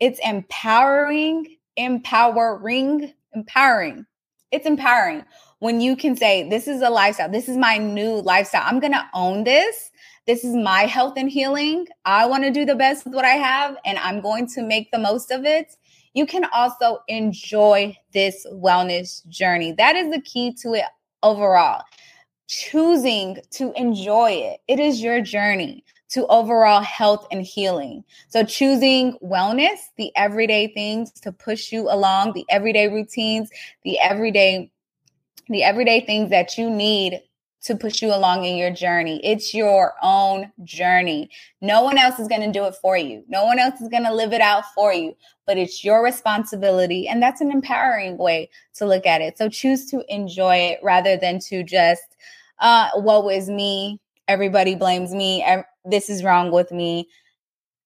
It's 0.00 0.18
empowering, 0.24 1.56
empowering, 1.76 3.12
empowering. 3.32 4.06
It's 4.50 4.66
empowering 4.66 5.24
when 5.60 5.80
you 5.80 5.94
can 5.94 6.16
say, 6.16 6.48
"This 6.48 6.66
is 6.66 6.82
a 6.82 6.90
lifestyle. 6.90 7.28
This 7.28 7.48
is 7.48 7.56
my 7.56 7.78
new 7.78 8.20
lifestyle. 8.20 8.64
I'm 8.64 8.80
going 8.80 8.92
to 8.92 9.08
own 9.14 9.44
this." 9.44 9.92
This 10.26 10.44
is 10.44 10.54
my 10.54 10.82
health 10.82 11.14
and 11.16 11.30
healing. 11.30 11.86
I 12.04 12.26
want 12.26 12.44
to 12.44 12.50
do 12.50 12.64
the 12.64 12.74
best 12.74 13.04
with 13.04 13.14
what 13.14 13.24
I 13.24 13.34
have 13.34 13.76
and 13.84 13.98
I'm 13.98 14.20
going 14.20 14.46
to 14.48 14.62
make 14.62 14.90
the 14.90 14.98
most 14.98 15.30
of 15.30 15.44
it 15.44 15.76
you 16.14 16.26
can 16.26 16.44
also 16.52 17.02
enjoy 17.08 17.96
this 18.12 18.46
wellness 18.52 19.26
journey. 19.28 19.72
That 19.72 19.96
is 19.96 20.10
the 20.12 20.20
key 20.20 20.54
to 20.62 20.74
it 20.74 20.84
overall. 21.22 21.82
Choosing 22.46 23.38
to 23.52 23.72
enjoy 23.76 24.30
it. 24.30 24.60
It 24.68 24.78
is 24.78 25.02
your 25.02 25.20
journey 25.20 25.84
to 26.10 26.26
overall 26.28 26.82
health 26.82 27.26
and 27.32 27.42
healing. 27.42 28.04
So, 28.28 28.44
choosing 28.44 29.18
wellness, 29.22 29.78
the 29.96 30.12
everyday 30.14 30.68
things 30.68 31.10
to 31.22 31.32
push 31.32 31.72
you 31.72 31.90
along, 31.90 32.34
the 32.34 32.44
everyday 32.48 32.88
routines, 32.88 33.50
the 33.82 33.98
everyday 33.98 34.70
the 35.48 35.62
everyday 35.62 36.00
things 36.00 36.30
that 36.30 36.56
you 36.56 36.70
need 36.70 37.20
to 37.64 37.74
push 37.74 38.02
you 38.02 38.14
along 38.14 38.44
in 38.44 38.56
your 38.56 38.70
journey. 38.70 39.20
It's 39.24 39.54
your 39.54 39.94
own 40.02 40.52
journey. 40.62 41.30
No 41.60 41.82
one 41.82 41.98
else 41.98 42.18
is 42.18 42.28
going 42.28 42.42
to 42.42 42.52
do 42.52 42.66
it 42.66 42.74
for 42.80 42.96
you. 42.96 43.24
No 43.26 43.44
one 43.44 43.58
else 43.58 43.80
is 43.80 43.88
going 43.88 44.04
to 44.04 44.14
live 44.14 44.32
it 44.32 44.40
out 44.40 44.64
for 44.74 44.92
you, 44.92 45.16
but 45.46 45.56
it's 45.56 45.82
your 45.82 46.04
responsibility. 46.04 47.08
And 47.08 47.22
that's 47.22 47.40
an 47.40 47.50
empowering 47.50 48.18
way 48.18 48.50
to 48.74 48.86
look 48.86 49.06
at 49.06 49.22
it. 49.22 49.38
So 49.38 49.48
choose 49.48 49.86
to 49.90 50.04
enjoy 50.14 50.56
it 50.56 50.80
rather 50.82 51.16
than 51.16 51.38
to 51.48 51.62
just, 51.62 52.16
uh, 52.58 52.90
woe 52.96 53.28
is 53.30 53.48
me. 53.48 54.00
Everybody 54.28 54.74
blames 54.74 55.12
me. 55.12 55.44
This 55.84 56.08
is 56.08 56.22
wrong 56.22 56.50
with 56.50 56.70
me 56.70 57.08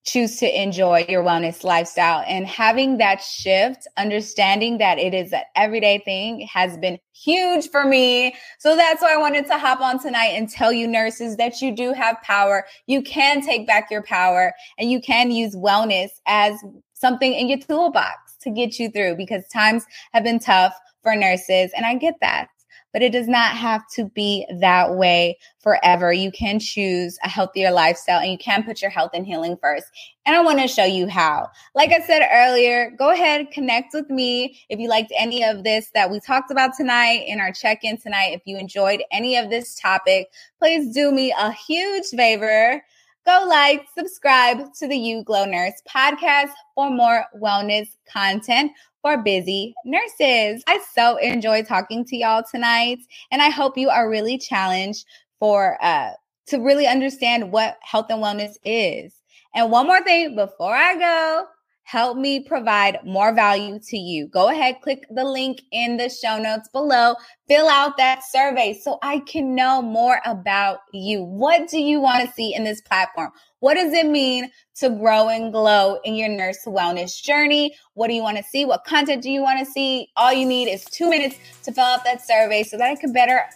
choose 0.08 0.36
to 0.36 0.62
enjoy 0.62 1.04
your 1.08 1.22
wellness 1.22 1.64
lifestyle. 1.64 2.24
And 2.26 2.46
having 2.46 2.96
that 2.98 3.22
shift, 3.22 3.86
understanding 3.96 4.78
that 4.78 4.98
it 4.98 5.12
is 5.12 5.32
an 5.32 5.42
everyday 5.54 5.98
thing 5.98 6.48
has 6.52 6.78
been 6.78 6.98
huge 7.12 7.68
for 7.70 7.84
me. 7.84 8.34
So 8.58 8.74
that's 8.74 9.02
why 9.02 9.14
I 9.14 9.18
wanted 9.18 9.46
to 9.46 9.58
hop 9.58 9.80
on 9.80 10.00
tonight 10.00 10.32
and 10.34 10.48
tell 10.48 10.72
you, 10.72 10.86
nurses, 10.86 11.36
that 11.36 11.60
you 11.60 11.74
do 11.74 11.92
have 11.92 12.16
power. 12.22 12.64
You 12.86 13.02
can 13.02 13.42
take 13.42 13.66
back 13.66 13.90
your 13.90 14.02
power 14.02 14.54
and 14.78 14.90
you 14.90 15.00
can 15.00 15.30
use 15.30 15.54
wellness 15.54 16.10
as 16.26 16.58
something 16.94 17.34
in 17.34 17.48
your 17.48 17.58
toolbox 17.58 18.36
to 18.40 18.50
get 18.50 18.78
you 18.78 18.90
through 18.90 19.16
because 19.16 19.46
times 19.48 19.84
have 20.12 20.24
been 20.24 20.38
tough 20.38 20.74
for 21.02 21.14
nurses. 21.14 21.70
And 21.76 21.84
I 21.84 21.94
get 21.94 22.14
that 22.20 22.48
but 22.92 23.02
it 23.02 23.12
does 23.12 23.28
not 23.28 23.56
have 23.56 23.82
to 23.94 24.04
be 24.04 24.46
that 24.60 24.94
way 24.94 25.38
forever. 25.60 26.12
You 26.12 26.30
can 26.30 26.58
choose 26.58 27.18
a 27.22 27.28
healthier 27.28 27.70
lifestyle 27.70 28.20
and 28.20 28.32
you 28.32 28.38
can 28.38 28.62
put 28.62 28.80
your 28.80 28.90
health 28.90 29.10
and 29.14 29.26
healing 29.26 29.56
first. 29.60 29.86
And 30.26 30.36
I 30.36 30.40
want 30.40 30.60
to 30.60 30.68
show 30.68 30.84
you 30.84 31.08
how. 31.08 31.48
Like 31.74 31.90
I 31.90 32.00
said 32.00 32.26
earlier, 32.32 32.90
go 32.98 33.10
ahead, 33.10 33.50
connect 33.50 33.94
with 33.94 34.10
me 34.10 34.60
if 34.68 34.78
you 34.78 34.88
liked 34.88 35.12
any 35.18 35.44
of 35.44 35.64
this 35.64 35.90
that 35.94 36.10
we 36.10 36.20
talked 36.20 36.50
about 36.50 36.70
tonight 36.76 37.24
in 37.26 37.40
our 37.40 37.52
check 37.52 37.80
in 37.82 37.98
tonight. 37.98 38.34
If 38.34 38.42
you 38.44 38.58
enjoyed 38.58 39.02
any 39.10 39.36
of 39.36 39.50
this 39.50 39.74
topic, 39.74 40.30
please 40.58 40.94
do 40.94 41.12
me 41.12 41.34
a 41.38 41.52
huge 41.52 42.06
favor 42.14 42.82
go 43.28 43.44
like, 43.46 43.86
subscribe 43.94 44.72
to 44.72 44.88
the 44.88 44.96
You 44.96 45.22
Glow 45.22 45.44
Nurse 45.44 45.82
podcast 45.86 46.48
for 46.74 46.88
more 46.88 47.26
wellness 47.38 47.88
content 48.10 48.72
for 49.02 49.22
busy 49.22 49.74
nurses. 49.84 50.64
I 50.66 50.82
so 50.94 51.18
enjoy 51.18 51.62
talking 51.62 52.06
to 52.06 52.16
y'all 52.16 52.42
tonight, 52.50 53.00
and 53.30 53.42
I 53.42 53.50
hope 53.50 53.76
you 53.76 53.90
are 53.90 54.08
really 54.08 54.38
challenged 54.38 55.04
for 55.38 55.76
uh 55.84 56.12
to 56.46 56.56
really 56.56 56.86
understand 56.86 57.52
what 57.52 57.76
health 57.82 58.06
and 58.08 58.22
wellness 58.22 58.54
is. 58.64 59.12
And 59.54 59.70
one 59.70 59.86
more 59.86 60.02
thing 60.02 60.34
before 60.34 60.74
I 60.74 60.96
go, 60.96 61.44
help 61.88 62.18
me 62.18 62.38
provide 62.38 62.98
more 63.02 63.34
value 63.34 63.78
to 63.82 63.96
you. 63.96 64.28
Go 64.28 64.50
ahead, 64.50 64.82
click 64.82 65.06
the 65.08 65.24
link 65.24 65.62
in 65.72 65.96
the 65.96 66.10
show 66.10 66.38
notes 66.38 66.68
below, 66.68 67.14
fill 67.48 67.66
out 67.66 67.96
that 67.96 68.22
survey 68.22 68.78
so 68.78 68.98
I 69.02 69.20
can 69.20 69.54
know 69.54 69.80
more 69.80 70.20
about 70.26 70.80
you. 70.92 71.22
What 71.22 71.66
do 71.70 71.80
you 71.80 71.98
want 71.98 72.26
to 72.26 72.34
see 72.34 72.54
in 72.54 72.62
this 72.62 72.82
platform? 72.82 73.30
What 73.60 73.76
does 73.76 73.94
it 73.94 74.06
mean 74.06 74.50
to 74.80 74.90
grow 74.90 75.30
and 75.30 75.50
glow 75.50 75.98
in 76.04 76.14
your 76.14 76.28
nurse 76.28 76.58
wellness 76.66 77.22
journey? 77.22 77.74
What 77.94 78.08
do 78.08 78.14
you 78.14 78.22
want 78.22 78.36
to 78.36 78.42
see? 78.42 78.66
What 78.66 78.84
content 78.84 79.22
do 79.22 79.30
you 79.30 79.40
want 79.40 79.58
to 79.58 79.64
see? 79.64 80.10
All 80.14 80.30
you 80.30 80.44
need 80.44 80.68
is 80.68 80.84
two 80.84 81.08
minutes 81.08 81.36
to 81.62 81.72
fill 81.72 81.84
out 81.84 82.04
that 82.04 82.20
survey 82.20 82.64
so 82.64 82.76
that 82.76 82.90
I 82.90 82.96
can 82.96 83.14
better 83.14 83.46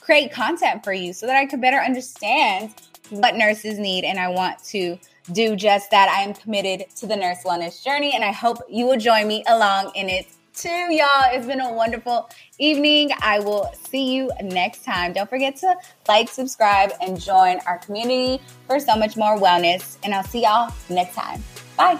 create 0.00 0.32
content 0.32 0.84
for 0.84 0.92
you, 0.92 1.12
so 1.12 1.26
that 1.26 1.34
I 1.34 1.46
can 1.46 1.60
better 1.60 1.78
understand 1.78 2.72
what 3.10 3.34
nurses 3.34 3.76
need. 3.76 4.04
And 4.04 4.20
I 4.20 4.28
want 4.28 4.62
to 4.66 4.98
do 5.32 5.56
just 5.56 5.90
that. 5.90 6.08
I 6.08 6.22
am 6.22 6.34
committed 6.34 6.88
to 6.96 7.06
the 7.06 7.16
nurse 7.16 7.42
wellness 7.44 7.82
journey, 7.82 8.14
and 8.14 8.24
I 8.24 8.32
hope 8.32 8.58
you 8.68 8.86
will 8.86 8.98
join 8.98 9.26
me 9.26 9.44
along 9.48 9.92
in 9.94 10.08
it 10.08 10.26
too, 10.54 10.68
y'all. 10.68 11.24
It's 11.26 11.46
been 11.46 11.60
a 11.60 11.72
wonderful 11.72 12.30
evening. 12.58 13.10
I 13.20 13.40
will 13.40 13.70
see 13.88 14.14
you 14.14 14.30
next 14.42 14.84
time. 14.84 15.12
Don't 15.12 15.28
forget 15.28 15.56
to 15.56 15.76
like, 16.08 16.28
subscribe, 16.28 16.92
and 17.00 17.20
join 17.20 17.58
our 17.66 17.78
community 17.78 18.42
for 18.66 18.80
so 18.80 18.96
much 18.96 19.16
more 19.16 19.38
wellness. 19.38 19.98
And 20.02 20.14
I'll 20.14 20.24
see 20.24 20.42
y'all 20.42 20.72
next 20.88 21.14
time. 21.14 21.44
Bye. 21.76 21.98